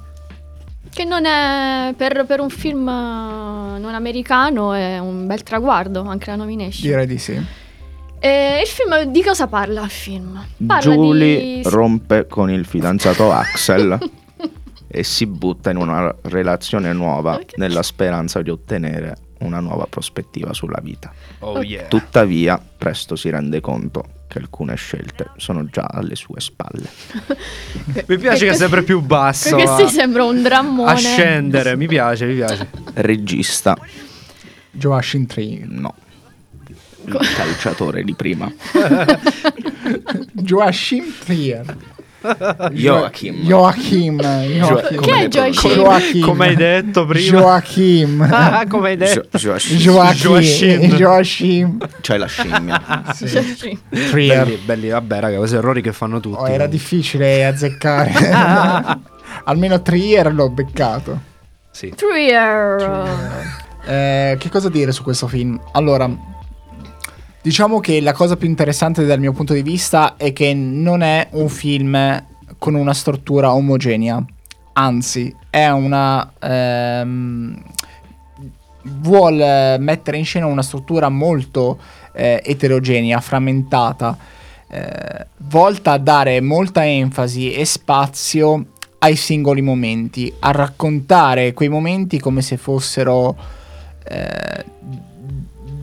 Che 0.92 1.04
non 1.04 1.24
è 1.24 1.94
per, 1.96 2.24
per 2.26 2.40
un 2.40 2.50
film 2.50 2.86
eh, 2.86 3.78
non 3.78 3.94
americano 3.94 4.74
è 4.74 4.98
un 4.98 5.26
bel 5.26 5.42
traguardo, 5.42 6.02
anche 6.06 6.28
la 6.30 6.36
nomination. 6.36 6.82
Direi 6.86 7.06
di 7.06 7.16
sì. 7.18 7.42
E 8.24 8.60
il 8.62 8.68
film 8.68 9.02
di 9.10 9.20
cosa 9.22 9.48
parla 9.48 9.82
il 9.82 9.90
film? 9.90 10.44
Parla 10.64 10.92
Julie 10.94 11.38
di 11.56 11.62
rompe 11.64 12.26
con 12.28 12.50
il 12.50 12.64
fidanzato 12.64 13.32
Axel 13.32 13.98
e 14.86 15.02
si 15.02 15.26
butta 15.26 15.70
in 15.70 15.76
una 15.78 16.14
relazione 16.22 16.92
nuova 16.92 17.34
Ok. 17.34 17.56
nella 17.56 17.82
speranza 17.82 18.40
di 18.40 18.50
ottenere 18.50 19.16
una 19.40 19.58
nuova 19.58 19.86
prospettiva 19.90 20.52
sulla 20.52 20.78
vita. 20.80 21.12
Oh 21.40 21.62
yeah. 21.62 21.88
Tuttavia, 21.88 22.60
presto 22.78 23.16
si 23.16 23.28
rende 23.28 23.60
conto 23.60 24.04
che 24.28 24.38
alcune 24.38 24.76
scelte 24.76 25.30
sono 25.36 25.64
già 25.64 25.88
alle 25.90 26.14
sue 26.14 26.40
spalle. 26.40 26.88
Mi 28.06 28.18
piace 28.18 28.44
che 28.46 28.52
è 28.52 28.54
sempre 28.54 28.82
più 28.84 29.00
basso. 29.00 29.56
Perché 29.56 29.68
a- 29.68 29.76
sì, 29.78 29.88
sembra 29.88 30.22
un 30.22 30.42
drammone. 30.42 30.90
a 30.92 30.94
scendere, 30.94 31.76
mi 31.76 31.88
piace, 31.88 32.26
mi 32.26 32.34
piace. 32.36 32.70
Regista, 32.94 33.76
Joachim 34.70 35.26
Trier. 35.26 35.66
no. 35.66 35.94
Il 37.04 37.18
calciatore 37.34 38.02
di 38.04 38.14
prima. 38.14 38.50
Joachim 40.32 41.04
Trier. 41.24 41.76
Joachim. 42.72 43.34
Joachim. 43.42 44.20
Joachim. 44.20 45.00
Chi 45.00 45.10
è 45.10 45.26
Joachim? 45.28 45.70
Joachim. 45.72 46.20
Come 46.24 46.46
hai 46.46 46.54
detto 46.54 47.04
prima. 47.04 47.38
Joachim. 47.40 48.20
Ah, 48.30 48.64
come 48.68 48.90
hai 48.90 48.96
detto. 48.96 49.36
Jo- 49.36 49.56
Joachim. 49.56 50.94
Joachim. 50.94 51.78
C'hai 52.00 52.18
la 52.18 52.26
scimmia. 52.26 52.80
Sì. 53.14 53.78
Trier. 53.88 54.44
Belli, 54.44 54.56
belli, 54.64 54.88
vabbè, 54.90 55.20
raga, 55.20 55.36
questi 55.38 55.56
errori 55.56 55.82
che 55.82 55.92
fanno 55.92 56.20
tutti. 56.20 56.40
Oh, 56.40 56.46
era 56.46 56.66
difficile 56.66 57.44
azzeccare. 57.44 58.12
Almeno 59.44 59.82
Trier 59.82 60.32
l'ho 60.32 60.48
beccato. 60.50 61.20
Sì. 61.70 61.92
Trier. 61.94 63.08
Eh, 63.84 64.36
che 64.38 64.48
cosa 64.48 64.68
dire 64.68 64.92
su 64.92 65.02
questo 65.02 65.26
film? 65.26 65.60
Allora, 65.72 66.08
diciamo 67.42 67.80
che 67.80 68.00
la 68.00 68.12
cosa 68.12 68.36
più 68.36 68.48
interessante 68.48 69.04
dal 69.04 69.18
mio 69.20 69.32
punto 69.32 69.52
di 69.52 69.62
vista 69.62 70.16
è 70.16 70.32
che 70.32 70.54
non 70.54 71.02
è 71.02 71.28
un 71.32 71.48
film 71.48 72.24
con 72.56 72.74
una 72.74 72.94
struttura 72.94 73.52
omogenea. 73.52 74.24
Anzi, 74.74 75.34
è 75.50 75.68
una... 75.68 76.32
ehm, 76.40 77.62
vuole 78.84 79.78
mettere 79.78 80.16
in 80.16 80.24
scena 80.24 80.46
una 80.46 80.62
struttura 80.62 81.08
molto 81.08 81.78
eh, 82.12 82.40
eterogenea, 82.44 83.20
frammentata, 83.20 84.16
eh, 84.68 85.26
volta 85.36 85.92
a 85.92 85.98
dare 85.98 86.40
molta 86.40 86.86
enfasi 86.86 87.52
e 87.52 87.64
spazio 87.64 88.66
ai 88.98 89.16
singoli 89.16 89.62
momenti, 89.62 90.32
a 90.40 90.52
raccontare 90.52 91.52
quei 91.52 91.68
momenti 91.68 92.20
come 92.20 92.40
se 92.40 92.56
fossero 92.56 93.36
eh, 94.04 94.64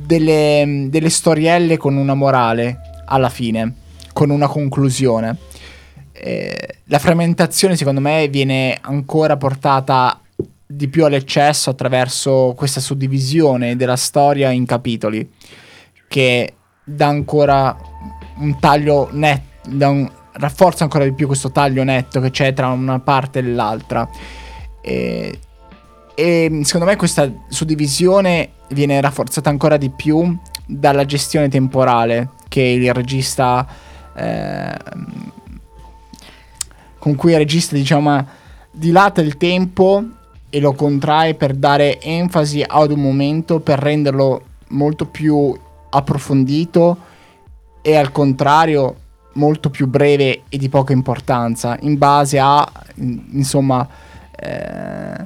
delle, 0.09 0.87
delle 0.89 1.09
storielle 1.11 1.77
con 1.77 1.95
una 1.95 2.15
morale 2.15 2.79
alla 3.05 3.29
fine, 3.29 3.75
con 4.11 4.31
una 4.31 4.47
conclusione. 4.47 5.37
Eh, 6.11 6.77
la 6.85 6.97
frammentazione 6.97 7.75
secondo 7.75 8.01
me 8.01 8.27
viene 8.27 8.75
ancora 8.81 9.37
portata 9.37 10.19
di 10.65 10.87
più 10.87 11.05
all'eccesso 11.05 11.69
attraverso 11.69 12.55
questa 12.57 12.79
suddivisione 12.79 13.75
della 13.75 13.95
storia 13.95 14.49
in 14.49 14.65
capitoli 14.65 15.31
che 16.07 16.53
dà 16.83 17.05
ancora 17.05 17.77
un 18.37 18.59
taglio 18.59 19.09
netto, 19.11 20.11
rafforza 20.31 20.85
ancora 20.85 21.03
di 21.03 21.13
più 21.13 21.27
questo 21.27 21.51
taglio 21.51 21.83
netto 21.83 22.19
che 22.19 22.31
c'è 22.31 22.53
tra 22.53 22.69
una 22.69 22.99
parte 22.99 23.39
e 23.39 23.43
l'altra. 23.43 24.09
E, 24.81 25.39
e 26.15 26.61
secondo 26.63 26.87
me 26.87 26.95
questa 26.95 27.31
suddivisione 27.47 28.57
viene 28.69 28.99
rafforzata 29.01 29.49
ancora 29.49 29.77
di 29.77 29.89
più 29.89 30.37
dalla 30.65 31.05
gestione 31.05 31.49
temporale 31.49 32.29
che 32.47 32.61
il 32.61 32.93
regista 32.93 33.65
ehm, 34.15 35.31
con 36.99 37.15
cui 37.15 37.31
il 37.31 37.37
regista 37.37 37.75
diciamo 37.75 38.25
dilata 38.71 39.21
il 39.21 39.37
tempo 39.37 40.03
e 40.49 40.59
lo 40.59 40.73
contrae 40.73 41.35
per 41.35 41.53
dare 41.53 41.99
enfasi 42.01 42.63
ad 42.65 42.91
un 42.91 42.99
momento 42.99 43.59
per 43.59 43.79
renderlo 43.79 44.41
molto 44.69 45.05
più 45.05 45.57
approfondito 45.89 46.97
e 47.81 47.95
al 47.95 48.11
contrario 48.11 48.95
molto 49.33 49.69
più 49.69 49.87
breve 49.87 50.43
e 50.49 50.57
di 50.57 50.69
poca 50.69 50.93
importanza 50.93 51.77
in 51.81 51.97
base 51.97 52.39
a 52.39 52.67
in- 52.95 53.23
insomma 53.31 53.87
eh, 54.35 55.25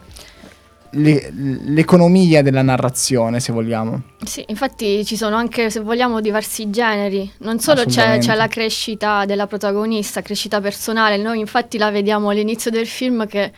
le- 0.93 1.31
l'economia 1.33 2.41
della 2.41 2.61
narrazione 2.61 3.39
se 3.39 3.51
vogliamo 3.51 4.01
Sì, 4.23 4.43
infatti 4.47 5.03
ci 5.05 5.15
sono 5.17 5.35
anche, 5.35 5.69
se 5.69 5.79
vogliamo, 5.79 6.21
diversi 6.21 6.69
generi. 6.69 7.29
Non 7.39 7.59
solo 7.59 7.85
c'è, 7.85 8.19
c'è 8.19 8.35
la 8.35 8.47
crescita 8.47 9.25
della 9.25 9.47
protagonista, 9.47 10.21
crescita 10.21 10.61
personale. 10.61 11.17
Noi 11.17 11.39
infatti 11.39 11.77
la 11.77 11.91
vediamo 11.91 12.29
all'inizio 12.29 12.71
del 12.71 12.87
film 12.87 13.27
che, 13.27 13.51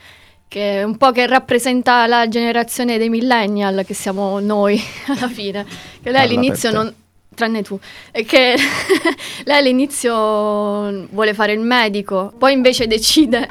che 0.48 0.80
è 0.80 0.82
un 0.82 0.96
po' 0.96 1.12
che 1.12 1.26
rappresenta 1.26 2.06
la 2.06 2.28
generazione 2.28 2.98
dei 2.98 3.08
millennial, 3.08 3.84
che 3.86 3.94
siamo 3.94 4.40
noi 4.40 4.80
alla 5.06 5.28
fine. 5.28 5.64
Che 6.02 6.10
lei 6.10 6.22
all'inizio 6.22 6.70
non... 6.72 6.92
Tranne 7.36 7.62
tu, 7.62 7.78
e 8.12 8.24
che 8.24 8.54
lei 9.44 9.58
all'inizio 9.58 11.06
vuole 11.10 11.34
fare 11.34 11.52
il 11.52 11.60
medico, 11.60 12.32
poi 12.38 12.54
invece 12.54 12.86
decide 12.86 13.46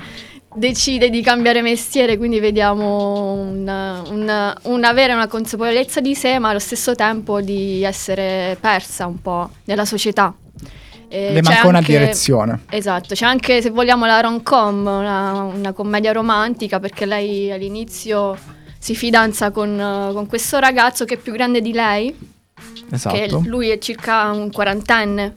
decide 0.56 1.10
di 1.10 1.22
cambiare 1.22 1.62
mestiere, 1.62 2.18
quindi 2.18 2.40
vediamo 2.40 3.34
un, 3.34 3.68
un, 4.10 4.56
un 4.64 4.84
avere 4.84 5.14
una 5.14 5.28
consapevolezza 5.28 6.02
di 6.02 6.16
sé, 6.16 6.40
ma 6.40 6.50
allo 6.50 6.60
stesso 6.60 6.96
tempo 6.96 7.42
di 7.42 7.84
essere 7.84 8.58
persa 8.60 9.06
un 9.06 9.22
po' 9.22 9.50
nella 9.66 9.86
società. 9.86 10.34
E 11.08 11.34
Le 11.34 11.42
manca 11.42 11.68
una 11.68 11.78
anche- 11.78 11.92
direzione. 11.92 12.62
Esatto, 12.70 13.14
c'è 13.14 13.26
anche 13.26 13.62
se 13.62 13.70
vogliamo 13.70 14.06
la 14.06 14.22
rom-com, 14.22 14.80
una, 14.80 15.44
una 15.44 15.72
commedia 15.74 16.12
romantica, 16.12 16.80
perché 16.80 17.06
lei 17.06 17.52
all'inizio 17.52 18.36
si 18.80 18.96
fidanza 18.96 19.52
con, 19.52 20.12
con 20.14 20.28
questo 20.28 20.60
ragazzo 20.60 21.06
che 21.06 21.16
è 21.16 21.18
più 21.18 21.32
grande 21.34 21.62
di 21.62 21.74
lei, 21.74 22.34
Esatto. 22.92 23.16
che 23.16 23.50
lui 23.50 23.70
è 23.70 23.80
circa 23.80 24.30
un 24.32 24.52
quarantenne, 24.52 25.36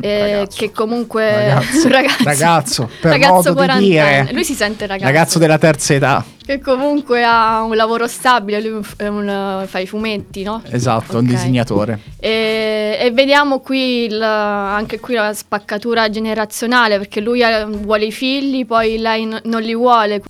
eh, 0.00 0.48
che 0.52 0.72
comunque 0.72 1.48
Ragazzo. 1.48 1.88
ragazzo, 1.88 2.24
Ragazzo, 2.24 2.90
per 3.00 3.10
Ragazzo 3.12 3.52
quarantenne. 3.52 4.32
Lui 4.32 4.44
si 4.44 4.54
sente 4.54 4.86
ragazzo. 4.86 5.04
Ragazzo 5.06 5.38
della 5.38 5.58
terza 5.58 5.94
età. 5.94 6.24
Che 6.44 6.58
comunque 6.60 7.22
ha 7.24 7.62
un 7.62 7.74
lavoro 7.76 8.06
stabile, 8.06 8.60
lui 8.60 8.80
è 8.96 9.06
un- 9.08 9.64
fa 9.66 9.78
i 9.78 9.86
fumetti, 9.86 10.42
no? 10.42 10.62
Esatto, 10.70 11.18
un 11.18 11.24
Ok. 11.24 11.30
disegnatore. 11.30 12.00
E, 12.18 12.96
e 13.00 13.10
vediamo 13.12 13.60
qui 13.60 14.04
il- 14.04 14.22
anche 14.22 14.98
qui 14.98 15.14
la 15.14 15.34
spaccatura 15.34 16.08
generazionale 16.08 16.98
perché 16.98 17.20
lui 17.20 17.42
vuole 17.82 18.06
i 18.06 18.12
figli, 18.12 18.64
poi 18.64 18.98
lei 18.98 19.26
no- 19.26 19.40
non 19.44 19.60
li 19.62 19.74
vuole. 19.74 20.22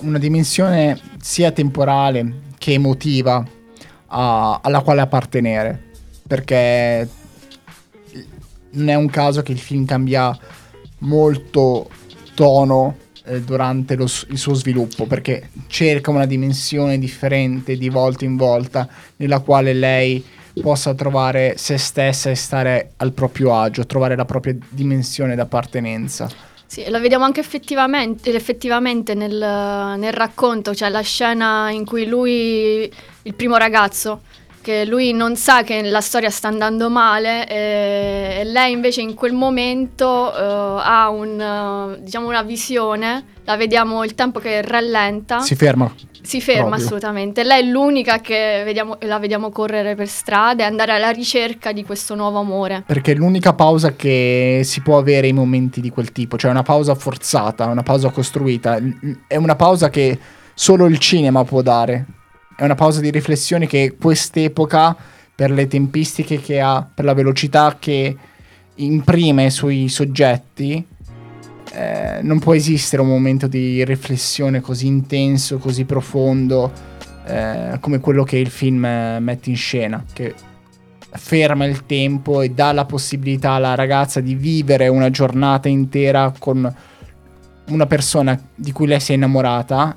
Una 0.00 0.18
dimensione 0.18 0.98
sia 1.20 1.50
temporale 1.50 2.40
che 2.58 2.72
emotiva 2.74 3.44
a- 4.06 4.60
alla 4.62 4.80
quale 4.80 5.00
appartenere. 5.00 5.82
Perché 6.26 7.08
non 8.70 8.88
è 8.88 8.94
un 8.94 9.08
caso 9.08 9.42
che 9.42 9.52
il 9.52 9.58
film 9.58 9.84
cambia 9.84 10.36
molto 10.98 11.88
tono 12.34 12.96
eh, 13.26 13.40
durante 13.40 13.94
lo 13.94 14.04
il 14.04 14.38
suo 14.38 14.54
sviluppo, 14.54 15.06
perché 15.06 15.50
cerca 15.66 16.10
una 16.10 16.26
dimensione 16.26 16.98
differente 16.98 17.76
di 17.76 17.88
volta 17.88 18.24
in 18.24 18.36
volta 18.36 18.88
nella 19.16 19.40
quale 19.40 19.72
lei 19.72 20.24
possa 20.60 20.94
trovare 20.94 21.54
se 21.56 21.78
stessa 21.78 22.30
e 22.30 22.34
stare 22.34 22.92
al 22.96 23.12
proprio 23.12 23.54
agio, 23.54 23.86
trovare 23.86 24.14
la 24.16 24.24
propria 24.24 24.56
dimensione 24.68 25.34
d'appartenenza. 25.34 26.28
Sì, 26.66 26.84
la 26.88 26.98
vediamo 26.98 27.24
anche 27.24 27.40
effettivamente, 27.40 28.32
effettivamente 28.34 29.14
nel, 29.14 29.36
nel 29.98 30.12
racconto, 30.12 30.74
cioè 30.74 30.88
la 30.88 31.02
scena 31.02 31.70
in 31.70 31.84
cui 31.84 32.06
lui, 32.06 32.90
il 33.24 33.34
primo 33.34 33.56
ragazzo, 33.56 34.20
che 34.64 34.86
lui 34.86 35.12
non 35.12 35.36
sa 35.36 35.62
che 35.62 35.82
la 35.82 36.00
storia 36.00 36.30
sta 36.30 36.48
andando 36.48 36.88
male 36.88 37.46
e, 37.46 38.40
e 38.40 38.44
lei 38.44 38.72
invece 38.72 39.02
in 39.02 39.12
quel 39.12 39.34
momento 39.34 40.34
eh, 40.34 40.40
ha 40.82 41.10
un, 41.10 41.38
eh, 41.38 42.02
diciamo 42.02 42.28
una 42.28 42.42
visione, 42.42 43.24
la 43.44 43.56
vediamo 43.56 44.04
il 44.04 44.14
tempo 44.14 44.40
che 44.40 44.62
rallenta. 44.62 45.40
Si 45.40 45.54
ferma. 45.54 45.92
Si 46.22 46.40
ferma 46.40 46.62
Proprio. 46.62 46.84
assolutamente. 46.84 47.44
Lei 47.44 47.60
è 47.60 47.66
l'unica 47.66 48.20
che 48.20 48.62
vediamo- 48.64 48.96
la 49.02 49.18
vediamo 49.18 49.50
correre 49.50 49.94
per 49.94 50.08
strada 50.08 50.62
e 50.62 50.66
andare 50.66 50.92
alla 50.92 51.10
ricerca 51.10 51.70
di 51.70 51.84
questo 51.84 52.14
nuovo 52.14 52.38
amore. 52.38 52.82
Perché 52.86 53.12
è 53.12 53.14
l'unica 53.14 53.52
pausa 53.52 53.92
che 53.94 54.62
si 54.64 54.80
può 54.80 54.96
avere 54.96 55.26
in 55.26 55.34
momenti 55.36 55.82
di 55.82 55.90
quel 55.90 56.12
tipo, 56.12 56.38
cioè 56.38 56.50
una 56.50 56.62
pausa 56.62 56.94
forzata, 56.94 57.66
una 57.66 57.82
pausa 57.82 58.08
costruita. 58.08 58.78
È 59.26 59.36
una 59.36 59.56
pausa 59.56 59.90
che 59.90 60.18
solo 60.54 60.86
il 60.86 60.96
cinema 60.98 61.44
può 61.44 61.60
dare. 61.60 62.06
È 62.56 62.62
una 62.62 62.76
pausa 62.76 63.00
di 63.00 63.10
riflessione 63.10 63.66
che 63.66 63.96
quest'epoca, 64.00 64.96
per 65.34 65.50
le 65.50 65.66
tempistiche 65.66 66.40
che 66.40 66.60
ha, 66.60 66.88
per 66.94 67.04
la 67.04 67.12
velocità 67.12 67.76
che 67.80 68.16
imprime 68.76 69.50
sui 69.50 69.88
soggetti, 69.88 70.86
eh, 71.72 72.20
non 72.22 72.38
può 72.38 72.54
esistere 72.54 73.02
un 73.02 73.08
momento 73.08 73.48
di 73.48 73.84
riflessione 73.84 74.60
così 74.60 74.86
intenso, 74.86 75.58
così 75.58 75.84
profondo, 75.84 76.70
eh, 77.26 77.78
come 77.80 77.98
quello 77.98 78.22
che 78.22 78.36
il 78.36 78.50
film 78.50 78.84
eh, 78.84 79.18
mette 79.18 79.50
in 79.50 79.56
scena. 79.56 80.04
Che 80.12 80.34
ferma 81.10 81.64
il 81.64 81.86
tempo 81.86 82.40
e 82.40 82.50
dà 82.50 82.70
la 82.70 82.84
possibilità 82.84 83.52
alla 83.52 83.74
ragazza 83.74 84.20
di 84.20 84.36
vivere 84.36 84.86
una 84.86 85.10
giornata 85.10 85.68
intera 85.68 86.32
con 86.38 86.72
una 87.66 87.86
persona 87.86 88.40
di 88.54 88.70
cui 88.70 88.86
lei 88.86 89.00
si 89.00 89.10
è 89.10 89.14
innamorata 89.16 89.96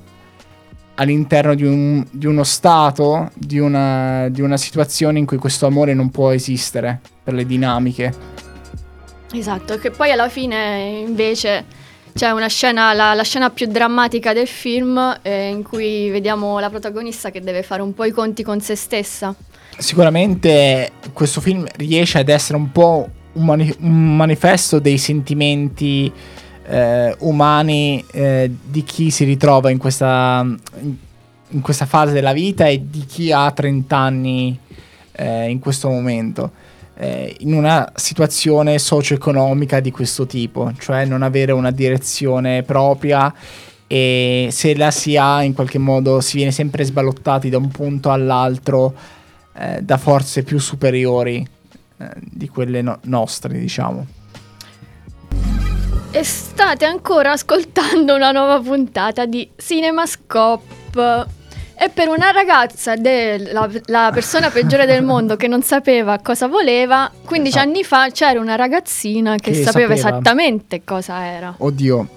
all'interno 0.99 1.53
di, 1.55 1.63
un- 1.63 2.05
di 2.09 2.25
uno 2.25 2.43
stato, 2.43 3.29
di 3.35 3.59
una, 3.59 4.29
di 4.29 4.41
una 4.41 4.57
situazione 4.57 5.19
in 5.19 5.25
cui 5.25 5.37
questo 5.37 5.65
amore 5.65 5.93
non 5.93 6.09
può 6.09 6.31
esistere 6.31 6.99
per 7.23 7.33
le 7.33 7.45
dinamiche. 7.45 8.13
Esatto, 9.31 9.77
che 9.77 9.91
poi 9.91 10.11
alla 10.11 10.29
fine 10.29 11.03
invece 11.05 11.65
c'è 12.13 12.31
una 12.31 12.47
scena, 12.47 12.93
la, 12.93 13.13
la 13.13 13.23
scena 13.23 13.49
più 13.49 13.67
drammatica 13.67 14.33
del 14.33 14.47
film 14.47 15.19
eh, 15.21 15.49
in 15.49 15.63
cui 15.63 16.09
vediamo 16.09 16.59
la 16.59 16.69
protagonista 16.69 17.29
che 17.29 17.41
deve 17.41 17.61
fare 17.61 17.81
un 17.81 17.93
po' 17.93 18.05
i 18.05 18.11
conti 18.11 18.41
con 18.41 18.59
se 18.61 18.75
stessa. 18.75 19.35
Sicuramente 19.77 20.93
questo 21.13 21.41
film 21.41 21.67
riesce 21.75 22.17
ad 22.17 22.29
essere 22.29 22.57
un 22.57 22.71
po' 22.71 23.07
un, 23.33 23.45
mani- 23.45 23.75
un 23.81 24.15
manifesto 24.15 24.79
dei 24.79 24.97
sentimenti 24.97 26.11
eh, 26.67 27.15
umani 27.19 28.03
eh, 28.11 28.51
di 28.63 28.83
chi 28.83 29.09
si 29.09 29.23
ritrova 29.23 29.69
in 29.69 29.77
questa, 29.77 30.45
in 31.49 31.61
questa 31.61 31.85
fase 31.85 32.13
della 32.13 32.33
vita 32.33 32.67
e 32.67 32.83
di 32.89 33.05
chi 33.05 33.31
ha 33.31 33.49
30 33.51 33.97
anni 33.97 34.59
eh, 35.13 35.49
in 35.49 35.59
questo 35.59 35.89
momento. 35.89 36.51
eh, 36.97 37.35
in 37.39 37.53
una 37.53 37.91
situazione 37.95 38.79
socio-economica 38.79 39.79
di 39.79 39.91
questo 39.91 40.25
tipo, 40.25 40.71
cioè 40.79 41.05
non 41.05 41.21
avere 41.21 41.51
una 41.51 41.71
direzione 41.71 42.63
propria 42.63 43.33
e 43.85 44.49
se 44.51 44.75
la 44.75 44.91
si 44.91 45.15
ha 45.15 45.43
in 45.43 45.53
qualche 45.53 45.77
modo 45.77 46.19
si 46.19 46.35
viene 46.37 46.51
sempre 46.51 46.83
sballottati 46.83 47.49
da 47.49 47.57
un 47.57 47.69
punto 47.69 48.11
all'altro 48.11 48.93
eh, 49.55 49.81
da 49.81 49.97
forze 49.97 50.43
più 50.43 50.59
superiori 50.59 51.47
eh, 51.97 52.09
di 52.19 52.49
quelle 52.49 52.81
no- 52.81 52.99
nostre, 53.03 53.57
diciamo. 53.57 54.05
E 56.11 56.23
state 56.23 56.85
ancora 56.85 57.33
ascoltando 57.33 58.15
una 58.15 58.31
nuova 58.31 58.59
puntata 58.59 59.25
di 59.25 59.49
Cinemascope. 59.55 61.35
E 61.79 61.89
per 61.89 62.07
una 62.07 62.31
ragazza, 62.31 62.95
della 62.95 63.69
la 63.85 64.09
persona 64.11 64.49
peggiore 64.49 64.87
del 64.87 65.03
mondo 65.03 65.35
che 65.35 65.47
non 65.47 65.61
sapeva 65.61 66.17
cosa 66.23 66.47
voleva, 66.47 67.11
15 67.23 67.47
Esatto. 67.49 67.67
anni 67.69 67.83
fa 67.83 68.09
c'era 68.09 68.39
una 68.39 68.55
ragazzina 68.55 69.35
che, 69.35 69.51
Che 69.51 69.63
sapeva, 69.63 69.95
sapeva. 69.95 70.09
esattamente 70.17 70.81
cosa 70.83 71.23
era. 71.23 71.53
Oddio. 71.57 72.07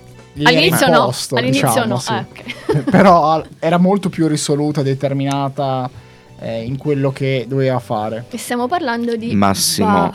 All'inizio 0.45 0.87
no, 0.87 0.97
imposto, 0.99 1.35
all'inizio 1.35 1.67
diciamo, 1.69 1.87
no. 1.87 1.99
sì. 1.99 2.13
Ah, 2.13 2.25
ok. 2.27 2.79
Però 2.91 3.43
era 3.59 3.77
molto 3.77 4.09
più 4.09 4.29
risoluta, 4.29 4.81
determinata 4.81 5.91
eh, 6.39 6.63
in 6.63 6.79
quello 6.79 7.13
che 7.13 7.45
doveva 7.47 7.81
fare. 7.81 8.25
E 8.31 8.39
stiamo 8.39 8.67
parlando 8.67 9.15
di 9.17 9.35
Massimo 9.35 9.89
Ba- 9.93 10.15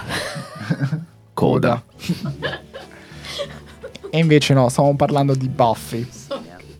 Coda. 1.34 1.84
E 4.16 4.20
invece 4.20 4.54
no, 4.54 4.70
stiamo 4.70 4.96
parlando 4.96 5.36
di 5.36 5.50
Buffy. 5.50 6.08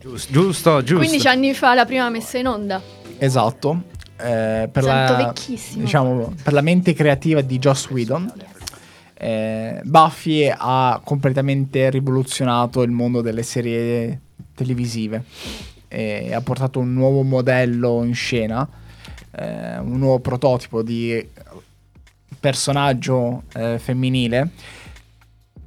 Giusto, 0.00 0.32
giusto, 0.32 0.82
giusto. 0.82 1.04
15 1.04 1.28
anni 1.28 1.52
fa 1.52 1.74
la 1.74 1.84
prima 1.84 2.08
messa 2.08 2.38
in 2.38 2.46
onda. 2.46 2.80
Esatto. 3.18 3.82
Eh, 4.16 4.70
per, 4.72 4.82
Sento 4.82 5.12
la, 5.12 5.16
vecchissimo. 5.18 5.82
diciamo, 5.84 6.34
per 6.42 6.54
la 6.54 6.62
mente 6.62 6.94
creativa 6.94 7.42
di 7.42 7.58
Joss 7.58 7.90
Whedon, 7.90 8.32
eh, 9.12 9.82
Buffy 9.84 10.50
ha 10.50 10.98
completamente 11.04 11.90
rivoluzionato 11.90 12.80
il 12.80 12.90
mondo 12.90 13.20
delle 13.20 13.42
serie 13.42 14.18
televisive. 14.54 15.22
E 15.88 16.32
ha 16.32 16.40
portato 16.40 16.78
un 16.78 16.94
nuovo 16.94 17.20
modello 17.20 18.02
in 18.02 18.14
scena, 18.14 18.66
eh, 19.32 19.76
un 19.76 19.98
nuovo 19.98 20.20
prototipo 20.20 20.80
di 20.82 21.28
personaggio 22.40 23.42
eh, 23.52 23.78
femminile 23.78 24.52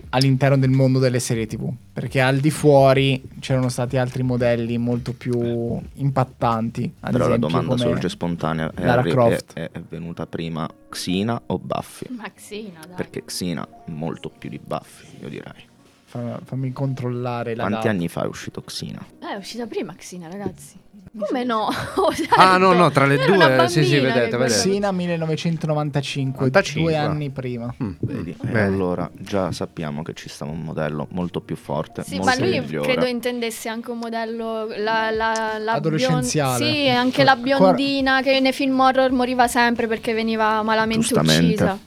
all'interno 0.09 0.57
del 0.57 0.69
mondo 0.71 0.97
delle 0.99 1.19
serie 1.19 1.45
tv 1.45 1.71
perché 1.93 2.19
al 2.21 2.37
di 2.37 2.49
fuori 2.49 3.21
c'erano 3.39 3.69
stati 3.69 3.97
altri 3.97 4.23
modelli 4.23 4.77
molto 4.77 5.13
più 5.13 5.79
impattanti 5.93 6.91
ad 7.01 7.11
Però 7.11 7.25
la 7.27 7.35
esempio 7.35 7.47
domanda 7.49 7.75
come 7.75 7.89
sorge 7.91 8.09
spontanea. 8.09 8.71
È, 8.73 8.85
Lara 8.85 9.01
arri- 9.01 9.11
Croft. 9.11 9.53
è- 9.53 9.69
è 9.71 9.81
venuta 9.87 10.25
prima 10.25 10.67
Xena 10.89 11.39
o 11.47 11.59
Buffy? 11.59 12.07
Maxina, 12.15 12.79
dai. 12.87 12.95
Perché 12.95 13.23
Xena 13.25 13.67
molto 13.85 14.29
più 14.35 14.49
di 14.49 14.59
Buffy, 14.63 15.05
io 15.21 15.29
direi. 15.29 15.67
Fa- 16.09 16.39
fammi 16.43 16.71
controllare 16.73 17.55
la 17.55 17.63
Quanti 17.63 17.77
data. 17.85 17.89
anni 17.89 18.07
fa 18.07 18.23
è 18.23 18.27
uscito 18.27 18.61
Xena? 18.61 18.99
Eh, 19.21 19.33
è 19.33 19.37
uscita 19.37 19.65
prima 19.67 19.93
Xina, 19.93 20.27
ragazzi. 20.27 20.77
Come 21.17 21.43
no? 21.43 21.67
Ho 21.95 22.11
Ah, 22.37 22.57
no, 22.57 22.73
no, 22.73 22.91
tra 22.91 23.05
le 23.07 23.15
era 23.19 23.25
due, 23.55 23.67
sì, 23.67 23.83
sì, 23.83 23.97
vedete, 23.99 24.37
vedete. 24.37 24.49
Sina 24.59 24.91
1995 24.91 26.45
95. 26.51 26.81
due 26.81 26.95
anni 26.95 27.29
prima 27.31 27.73
Mm. 27.83 27.91
Vedi? 27.99 28.31
E 28.31 28.35
Vedi. 28.47 28.57
allora 28.59 29.09
già 29.13 29.51
sappiamo 29.51 30.03
che 30.03 30.13
ci 30.13 30.29
sta 30.29 30.45
un 30.45 30.61
modello 30.61 31.07
molto 31.11 31.41
più 31.41 31.55
forte, 31.55 32.03
Sì, 32.03 32.17
molto 32.17 32.39
ma 32.39 32.45
lui 32.45 32.59
migliore. 32.59 32.91
credo 32.91 33.05
intendesse 33.07 33.69
anche 33.69 33.89
un 33.91 33.97
modello 33.99 34.67
la, 34.77 35.09
la, 35.11 35.57
la 35.59 35.73
Adolescenziale. 35.73 36.63
bion- 36.65 36.75
Sì, 36.75 36.89
anche 36.89 37.23
la 37.23 37.35
biondina 37.35 38.21
che 38.21 38.39
nei 38.39 38.53
film 38.53 38.79
horror 38.79 39.11
moriva 39.11 39.47
sempre 39.47 39.87
perché 39.87 40.13
veniva 40.13 40.61
malamente 40.63 41.13
uccisa. 41.13 41.79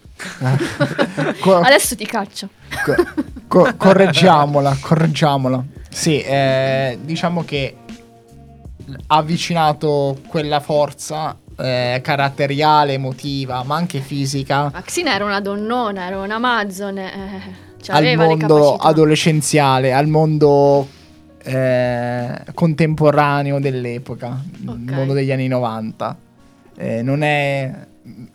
Co- 1.40 1.56
Adesso 1.60 1.96
ti 1.96 2.06
caccio. 2.06 2.48
co- 2.84 2.94
co- 3.48 3.74
correggiamola 3.76 4.76
correggiamola 4.80 5.64
Sì, 5.90 6.20
eh, 6.20 6.98
diciamo 7.02 7.44
che 7.44 7.76
ha 9.06 9.16
avvicinato 9.16 10.18
quella 10.26 10.60
forza 10.60 11.36
eh, 11.58 12.00
caratteriale, 12.02 12.94
emotiva, 12.94 13.62
ma 13.62 13.76
anche 13.76 14.00
fisica 14.00 14.70
Ma 14.72 14.82
Xina 14.82 15.14
era 15.14 15.24
una 15.24 15.40
donnona, 15.40 16.06
era 16.06 16.18
un'Amazone. 16.20 17.12
Eh, 17.12 17.40
cioè 17.82 17.96
al 17.96 18.16
mondo 18.16 18.76
adolescenziale, 18.76 19.92
al 19.92 20.06
mondo 20.08 20.88
eh, 21.42 22.44
contemporaneo 22.54 23.60
dell'epoca, 23.60 24.28
Ok. 24.66 24.76
il 24.86 24.92
mondo 24.94 25.12
degli 25.12 25.30
anni 25.32 25.48
90. 25.48 26.16
Eh, 26.76 27.02
non, 27.02 27.22
è, 27.22 27.70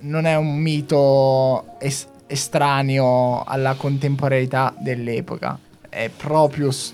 non 0.02 0.26
è 0.26 0.36
un 0.36 0.58
mito 0.58 1.78
es- 1.80 2.08
estraneo 2.28 3.44
alla 3.44 3.74
contemporaneità 3.76 4.74
dell'epoca, 4.78 5.58
è 5.90 6.10
proprio 6.16 6.72
s- 6.72 6.94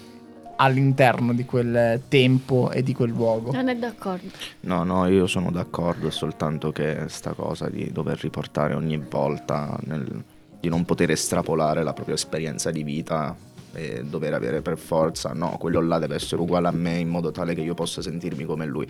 all'interno 0.55 1.33
di 1.33 1.45
quel 1.45 2.01
tempo 2.07 2.71
e 2.71 2.83
di 2.83 2.93
quel 2.93 3.09
luogo. 3.09 3.51
Non 3.51 3.67
è 3.69 3.75
d'accordo. 3.75 4.27
No, 4.61 4.83
no, 4.83 5.07
io 5.07 5.27
sono 5.27 5.51
d'accordo, 5.51 6.07
è 6.07 6.11
soltanto 6.11 6.71
che 6.71 7.05
sta 7.07 7.33
cosa 7.33 7.69
di 7.69 7.91
dover 7.91 8.19
riportare 8.21 8.73
ogni 8.73 8.97
volta, 8.97 9.77
nel- 9.85 10.23
di 10.59 10.69
non 10.69 10.85
poter 10.85 11.11
estrapolare 11.11 11.83
la 11.83 11.93
propria 11.93 12.15
esperienza 12.15 12.71
di 12.71 12.83
vita 12.83 13.35
e 13.73 14.03
dover 14.03 14.33
avere 14.33 14.61
per 14.61 14.77
forza, 14.77 15.31
no, 15.33 15.57
quello 15.59 15.81
là 15.81 15.99
deve 15.99 16.15
essere 16.15 16.41
uguale 16.41 16.67
a 16.67 16.71
me 16.71 16.97
in 16.97 17.09
modo 17.09 17.31
tale 17.31 17.53
che 17.55 17.61
io 17.61 17.73
possa 17.73 18.01
sentirmi 18.01 18.45
come 18.45 18.65
lui. 18.65 18.87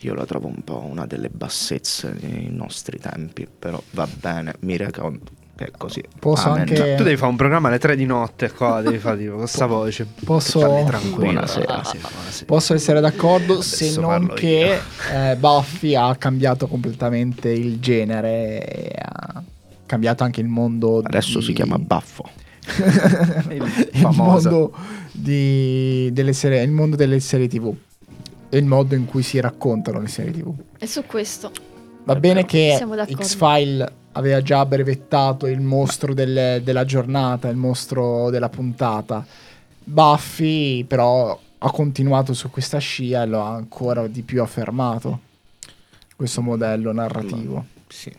Io 0.00 0.14
la 0.14 0.26
trovo 0.26 0.46
un 0.48 0.62
po' 0.62 0.84
una 0.88 1.06
delle 1.06 1.28
bassezze 1.30 2.14
dei 2.18 2.48
nostri 2.50 2.98
tempi, 2.98 3.46
però 3.58 3.80
va 3.92 4.06
bene, 4.20 4.54
mi 4.60 4.76
che 5.56 5.64
è 5.64 5.70
così. 5.76 6.02
Posso 6.18 6.50
Amen. 6.50 6.60
anche- 6.68 6.94
Tu 6.96 7.02
devi 7.02 7.16
fare 7.16 7.30
un 7.30 7.36
programma 7.36 7.68
alle 7.68 7.78
3 7.78 7.96
di 7.96 8.04
notte 8.04 8.50
qua, 8.50 8.82
devi 8.82 8.98
fare 8.98 9.16
tipo 9.16 9.36
questa 9.36 9.64
voce. 9.66 10.06
Posso-. 10.22 10.60
Buonasera. 10.60 11.78
Ah, 11.80 11.84
sì, 11.84 11.96
buonasera. 11.96 12.44
Posso 12.44 12.74
essere 12.74 13.00
d'accordo 13.00 13.62
se 13.62 13.84
Adesso 13.84 14.00
non 14.02 14.10
parlo 14.10 14.34
che 14.34 14.78
eh, 15.14 15.36
Buffy 15.36 15.94
ha 15.94 16.14
cambiato 16.16 16.66
completamente 16.66 17.48
il 17.50 17.80
genere 17.80 18.66
e 18.68 18.92
ha 19.00 19.42
cambiato 19.86 20.24
anche 20.24 20.42
il 20.42 20.48
mondo. 20.48 20.98
Adesso 21.02 21.38
di- 21.38 21.44
si 21.46 21.52
chiama 21.54 21.78
Baffo. 21.78 22.28
Il 23.50 24.08
mondo, 24.12 24.72
di- 25.12 26.10
delle 26.12 26.32
serie, 26.32 26.62
il 26.62 26.70
mondo 26.70 26.96
delle 26.96 27.20
serie 27.20 27.48
TV 27.48 27.74
e 28.48 28.58
il 28.58 28.64
modo 28.64 28.94
in 28.94 29.06
cui 29.06 29.22
si 29.22 29.40
raccontano 29.40 30.00
le 30.00 30.08
serie 30.08 30.32
TV. 30.32 30.52
E 30.78 30.86
su 30.86 31.04
questo. 31.06 31.50
Va 32.04 32.14
bene 32.16 32.44
che. 32.44 32.78
X-File 33.08 33.92
aveva 34.12 34.40
già 34.42 34.64
brevettato 34.66 35.46
il 35.46 35.60
mostro 35.60 36.14
del- 36.14 36.60
della 36.62 36.84
giornata, 36.84 37.48
il 37.48 37.56
mostro 37.56 38.30
della 38.30 38.48
puntata. 38.48 39.24
Buffy 39.82 40.84
però 40.84 41.38
ha 41.58 41.70
continuato 41.70 42.32
su 42.32 42.50
questa 42.50 42.78
scia 42.78 43.22
e 43.22 43.26
lo 43.26 43.42
ha 43.42 43.54
ancora 43.54 44.06
di 44.06 44.22
più 44.22 44.42
affermato 44.42 45.20
questo 46.16 46.40
modello 46.42 46.92
narrativo. 46.92 47.64
Sì. 47.88 48.12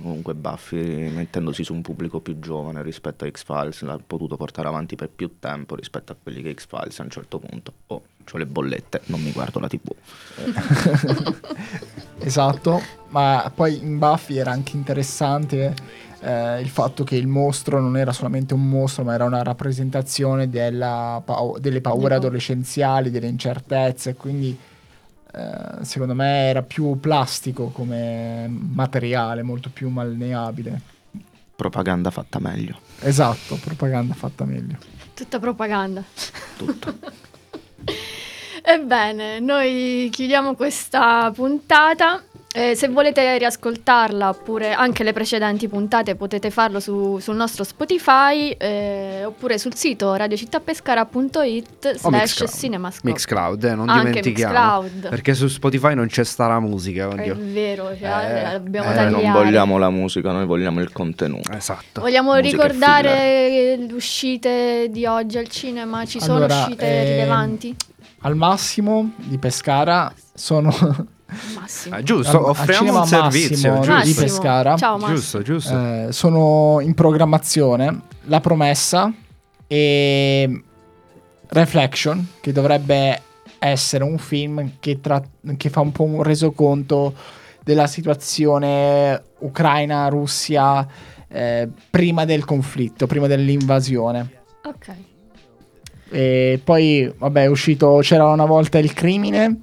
Comunque 0.00 0.34
Buffy 0.34 1.08
mettendosi 1.10 1.64
su 1.64 1.72
un 1.72 1.82
pubblico 1.82 2.20
più 2.20 2.38
giovane 2.38 2.82
rispetto 2.82 3.24
a 3.24 3.30
X-Files 3.30 3.82
l'ha 3.82 3.98
potuto 4.04 4.36
portare 4.36 4.68
avanti 4.68 4.96
per 4.96 5.08
più 5.08 5.38
tempo 5.38 5.74
rispetto 5.74 6.12
a 6.12 6.16
quelli 6.20 6.42
che 6.42 6.54
X-Files 6.54 7.00
a 7.00 7.02
un 7.02 7.10
certo 7.10 7.38
punto. 7.38 7.72
Oh, 7.88 8.02
ho 8.30 8.38
le 8.38 8.46
bollette, 8.46 9.02
non 9.06 9.22
mi 9.22 9.32
guardo 9.32 9.60
la 9.60 9.68
TV. 9.68 9.90
Esatto, 12.18 12.80
ma 13.10 13.52
poi 13.54 13.78
in 13.78 13.98
Buffy 13.98 14.38
era 14.38 14.50
anche 14.50 14.74
interessante 14.74 15.74
eh, 16.20 16.60
il 16.60 16.68
fatto 16.68 17.04
che 17.04 17.14
il 17.14 17.26
mostro 17.26 17.80
non 17.80 17.96
era 17.96 18.12
solamente 18.12 18.54
un 18.54 18.68
mostro, 18.68 19.04
ma 19.04 19.14
era 19.14 19.24
una 19.24 19.42
rappresentazione 19.42 20.48
paure 20.48 21.60
Delle 21.60 21.80
paure. 21.80 22.14
adolescenziali, 22.14 23.10
delle 23.10 23.28
incertezze, 23.28 24.14
quindi 24.14 24.58
eh, 25.32 25.84
secondo 25.84 26.14
me 26.14 26.48
era 26.48 26.62
più 26.62 26.98
plastico 26.98 27.68
come 27.68 28.46
materiale, 28.48 29.42
molto 29.42 29.70
più 29.70 29.88
malleabile. 29.88 30.80
Propaganda 31.54 32.10
fatta 32.10 32.38
meglio. 32.38 32.78
Esatto, 33.00 33.56
propaganda 33.56 34.14
fatta 34.14 34.44
meglio. 34.44 34.76
Tutta 35.14 35.38
propaganda. 35.38 36.02
Tutto. 36.56 36.98
Ebbene, 38.62 39.40
noi 39.40 40.08
chiudiamo 40.10 40.54
questa 40.54 41.30
puntata. 41.34 42.22
Eh, 42.58 42.74
se 42.74 42.88
volete 42.88 43.36
riascoltarla 43.36 44.30
oppure 44.30 44.72
anche 44.72 45.04
le 45.04 45.12
precedenti 45.12 45.68
puntate 45.68 46.14
potete 46.14 46.50
farlo 46.50 46.80
su- 46.80 47.18
sul 47.18 47.36
nostro 47.36 47.64
Spotify 47.64 48.48
eh, 48.52 49.24
oppure 49.26 49.58
sul 49.58 49.74
sito 49.74 50.14
radiocittapescara.it 50.14 51.96
slash 51.96 52.44
cinemascope. 52.48 53.08
Mixcloud, 53.10 53.62
eh, 53.62 53.74
non 53.74 53.90
Anche 53.90 54.06
dimentichiamo. 54.20 54.80
Mixcloud. 54.82 55.08
Perché 55.10 55.34
su 55.34 55.48
Spotify 55.48 55.94
non 55.94 56.06
c'è 56.06 56.24
sta 56.24 56.46
la 56.46 56.58
musica, 56.60 57.08
È 57.10 57.12
oddio. 57.12 57.36
vero, 57.38 57.88
cioè, 57.98 58.08
Eh, 58.08 58.44
abbiamo 58.54 58.88
eh, 58.88 58.92
Eh, 58.92 58.94
tagliato. 58.96 59.20
non 59.22 59.32
vogliamo 59.32 59.76
la 59.78 59.90
musica, 59.90 60.32
noi 60.32 60.46
vogliamo 60.46 60.80
il 60.80 60.90
contenuto. 60.92 61.52
Esatto. 61.52 62.00
Vogliamo 62.00 62.32
Musica 62.34 62.62
ricordare 62.62 63.76
le 63.76 63.92
uscite 63.92 64.86
di 64.90 65.04
oggi 65.04 65.36
al 65.36 65.48
cinema? 65.48 66.06
Ci 66.06 66.20
sono 66.20 66.36
Allora, 66.38 66.56
uscite 66.60 66.86
ehm, 66.86 67.04
rilevanti? 67.06 67.76
Al 68.20 68.34
massimo 68.34 69.10
di 69.16 69.36
Pescara 69.36 70.10
sono 70.34 70.72
Massimo. 71.54 71.96
Ah, 71.96 72.02
giusto, 72.02 72.38
Al- 72.38 72.50
offriamo 72.50 72.78
cinema 72.86 73.00
un 73.00 73.06
servizio, 73.06 73.72
Massimo 73.74 73.80
giusto. 73.80 74.06
di 74.06 74.14
Pescara. 74.26 74.76
Ciao 74.76 74.96
Massimo. 74.96 75.16
Giusto, 75.16 75.42
giusto. 75.42 75.74
Eh, 75.74 76.06
sono 76.10 76.78
in 76.80 76.94
programmazione 76.94 78.00
La 78.24 78.40
promessa 78.40 79.12
e 79.66 80.62
Reflection, 81.48 82.26
che 82.40 82.52
dovrebbe 82.52 83.20
essere 83.58 84.04
un 84.04 84.18
film 84.18 84.72
che, 84.80 85.00
tra- 85.00 85.22
che 85.56 85.70
fa 85.70 85.80
un 85.80 85.92
po' 85.92 86.04
un 86.04 86.22
resoconto 86.22 87.14
della 87.64 87.86
situazione 87.86 89.20
Ucraina-Russia 89.38 90.86
eh, 91.28 91.68
prima 91.90 92.24
del 92.24 92.44
conflitto, 92.44 93.06
prima 93.06 93.26
dell'invasione. 93.26 94.30
Ok. 94.64 94.94
E 96.08 96.60
poi, 96.62 97.12
vabbè, 97.18 97.42
è 97.42 97.46
uscito 97.46 97.98
C'era 98.00 98.26
una 98.28 98.44
volta 98.44 98.78
il 98.78 98.92
crimine, 98.92 99.62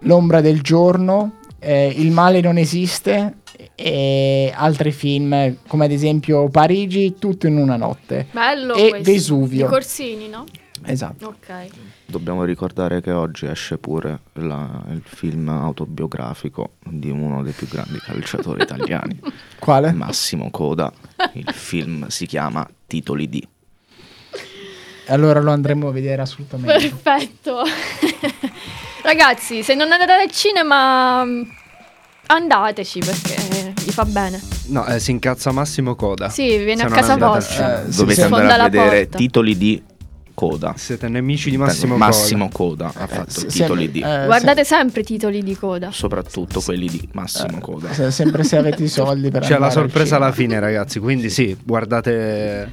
L'ombra 0.00 0.40
del 0.40 0.60
giorno, 0.62 1.38
eh, 1.58 1.88
Il 1.96 2.10
male 2.12 2.40
non 2.40 2.56
esiste 2.56 3.38
e 3.74 4.52
altri 4.54 4.92
film 4.92 5.56
come 5.66 5.84
ad 5.86 5.90
esempio 5.90 6.48
Parigi, 6.48 7.16
tutto 7.18 7.46
in 7.46 7.56
una 7.56 7.76
notte. 7.76 8.26
Bello 8.30 8.74
E 8.74 8.90
questo. 8.90 9.10
Vesuvio. 9.10 9.66
Di 9.66 9.72
Corsini, 9.72 10.28
no? 10.28 10.44
Esatto. 10.84 11.26
Ok. 11.26 11.66
Dobbiamo 12.06 12.44
ricordare 12.44 13.00
che 13.00 13.10
oggi 13.10 13.46
esce 13.46 13.78
pure 13.78 14.20
la- 14.34 14.84
il 14.90 15.02
film 15.04 15.48
autobiografico 15.48 16.74
di 16.84 17.10
uno 17.10 17.42
dei 17.42 17.52
più 17.52 17.66
grandi 17.66 17.98
calciatori 17.98 18.62
italiani, 18.62 19.18
Quale? 19.58 19.90
Massimo 19.92 20.50
Coda. 20.50 20.92
Il 21.32 21.50
film 21.52 22.06
si 22.06 22.26
chiama 22.26 22.66
Titoli 22.86 23.28
di. 23.28 23.46
Allora 25.08 25.40
lo 25.40 25.50
andremo 25.50 25.88
a 25.88 25.92
vedere 25.92 26.22
assolutamente. 26.22 26.88
Perfetto. 26.88 27.62
Ragazzi, 29.02 29.62
se 29.62 29.74
non 29.74 29.90
andate 29.92 30.12
al 30.12 30.30
cinema, 30.30 31.22
andateci 32.26 32.98
perché 33.00 33.72
vi 33.84 33.90
fa 33.90 34.04
bene. 34.04 34.40
No, 34.66 34.86
eh, 34.86 34.98
si 35.00 35.10
incazza 35.12 35.50
Massimo 35.52 35.94
Coda. 35.94 36.28
Sì, 36.28 36.58
viene 36.58 36.82
Se 36.82 36.86
a 36.86 36.90
casa 36.90 37.16
vostra. 37.16 37.82
Eh, 37.84 37.88
Dovete 37.88 38.22
andare 38.24 38.62
a 38.62 38.68
vedere 38.68 39.02
porta. 39.04 39.16
Titoli 39.18 39.56
di 39.56 39.82
Coda. 40.34 40.74
Siete 40.76 41.08
nemici 41.08 41.50
di 41.50 41.56
Massimo 41.56 41.96
Massimo 41.96 42.48
Coda. 42.52 42.90
Coda 42.92 43.04
ha 43.04 43.06
fatto 43.08 43.30
Se- 43.40 43.46
titoli 43.46 43.84
sempre- 43.84 43.86
di. 43.88 44.00
eh, 44.22 44.24
Guardate 44.26 44.64
sempre 44.64 45.00
i 45.00 45.04
titoli 45.04 45.42
di 45.42 45.56
coda. 45.56 45.90
Soprattutto 45.90 46.60
quelli 46.60 46.86
di 46.86 47.08
Massimo 47.12 47.58
Coda. 47.58 47.92
se- 47.92 48.10
sempre 48.10 48.44
se 48.44 48.56
avete 48.56 48.82
i 48.82 48.88
soldi 48.88 49.30
per 49.30 49.42
C'è 49.42 49.58
la 49.58 49.66
al 49.66 49.72
sorpresa 49.72 50.16
alla 50.16 50.30
fine, 50.32 50.60
ragazzi. 50.60 50.98
Quindi 51.00 51.30
sì, 51.30 51.56
guardate. 51.64 52.70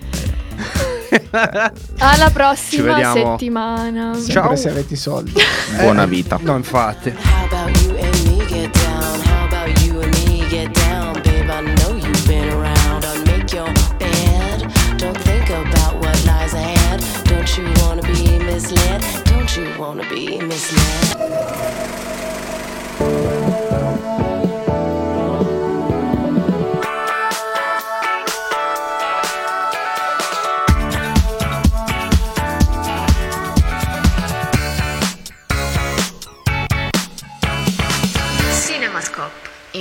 Alla 2.00 2.30
prossima 2.32 3.14
settimana. 3.14 4.14
Sempre 4.16 4.32
Ciao. 4.34 4.56
se 4.56 4.70
avete 4.70 4.94
i 4.94 4.98
soldi. 4.98 5.34
Buona 5.80 6.06
vita. 6.06 6.38
No, 6.42 6.56
infatti. 6.56 7.10
How 7.12 7.46
about 7.46 7.82
you 7.82 7.98
and 7.98 8.28
me 8.28 8.46
get 8.48 8.72
down? 8.74 9.20
How 9.22 9.46
about 9.46 9.82
you 9.84 10.02
and 10.02 10.14
me 10.28 10.46
get 10.50 10.72
down? 10.74 11.14
Babe, 11.22 11.50
I 11.50 11.62
know 11.62 11.96
you've 11.96 12.28
been 12.28 12.50
around. 12.50 13.04
Unmake 13.04 13.54
your 13.56 13.72
bed. 13.98 14.68
Don't 14.98 15.18
think 15.24 15.50
about 15.50 15.96
what 16.00 16.26
lies 16.26 16.54
ahead. 16.54 17.02
Don't 17.26 17.58
you 17.58 17.66
wanna 17.82 18.02
be 18.02 18.38
misled? 18.40 19.02
Don't 19.26 19.56
you 19.56 19.68
wanna 19.78 20.04
be 20.10 20.40
misled? 20.42 21.16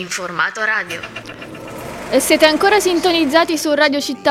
Cinemascope 0.04 0.08
in 0.08 0.08
formato 0.08 0.64
radio. 0.64 1.00
E 2.10 2.20
siete 2.20 2.46
ancora 2.46 2.78
sintonizzati 2.78 3.56
su 3.58 3.72
Radio 3.74 4.00
Città 4.00 4.22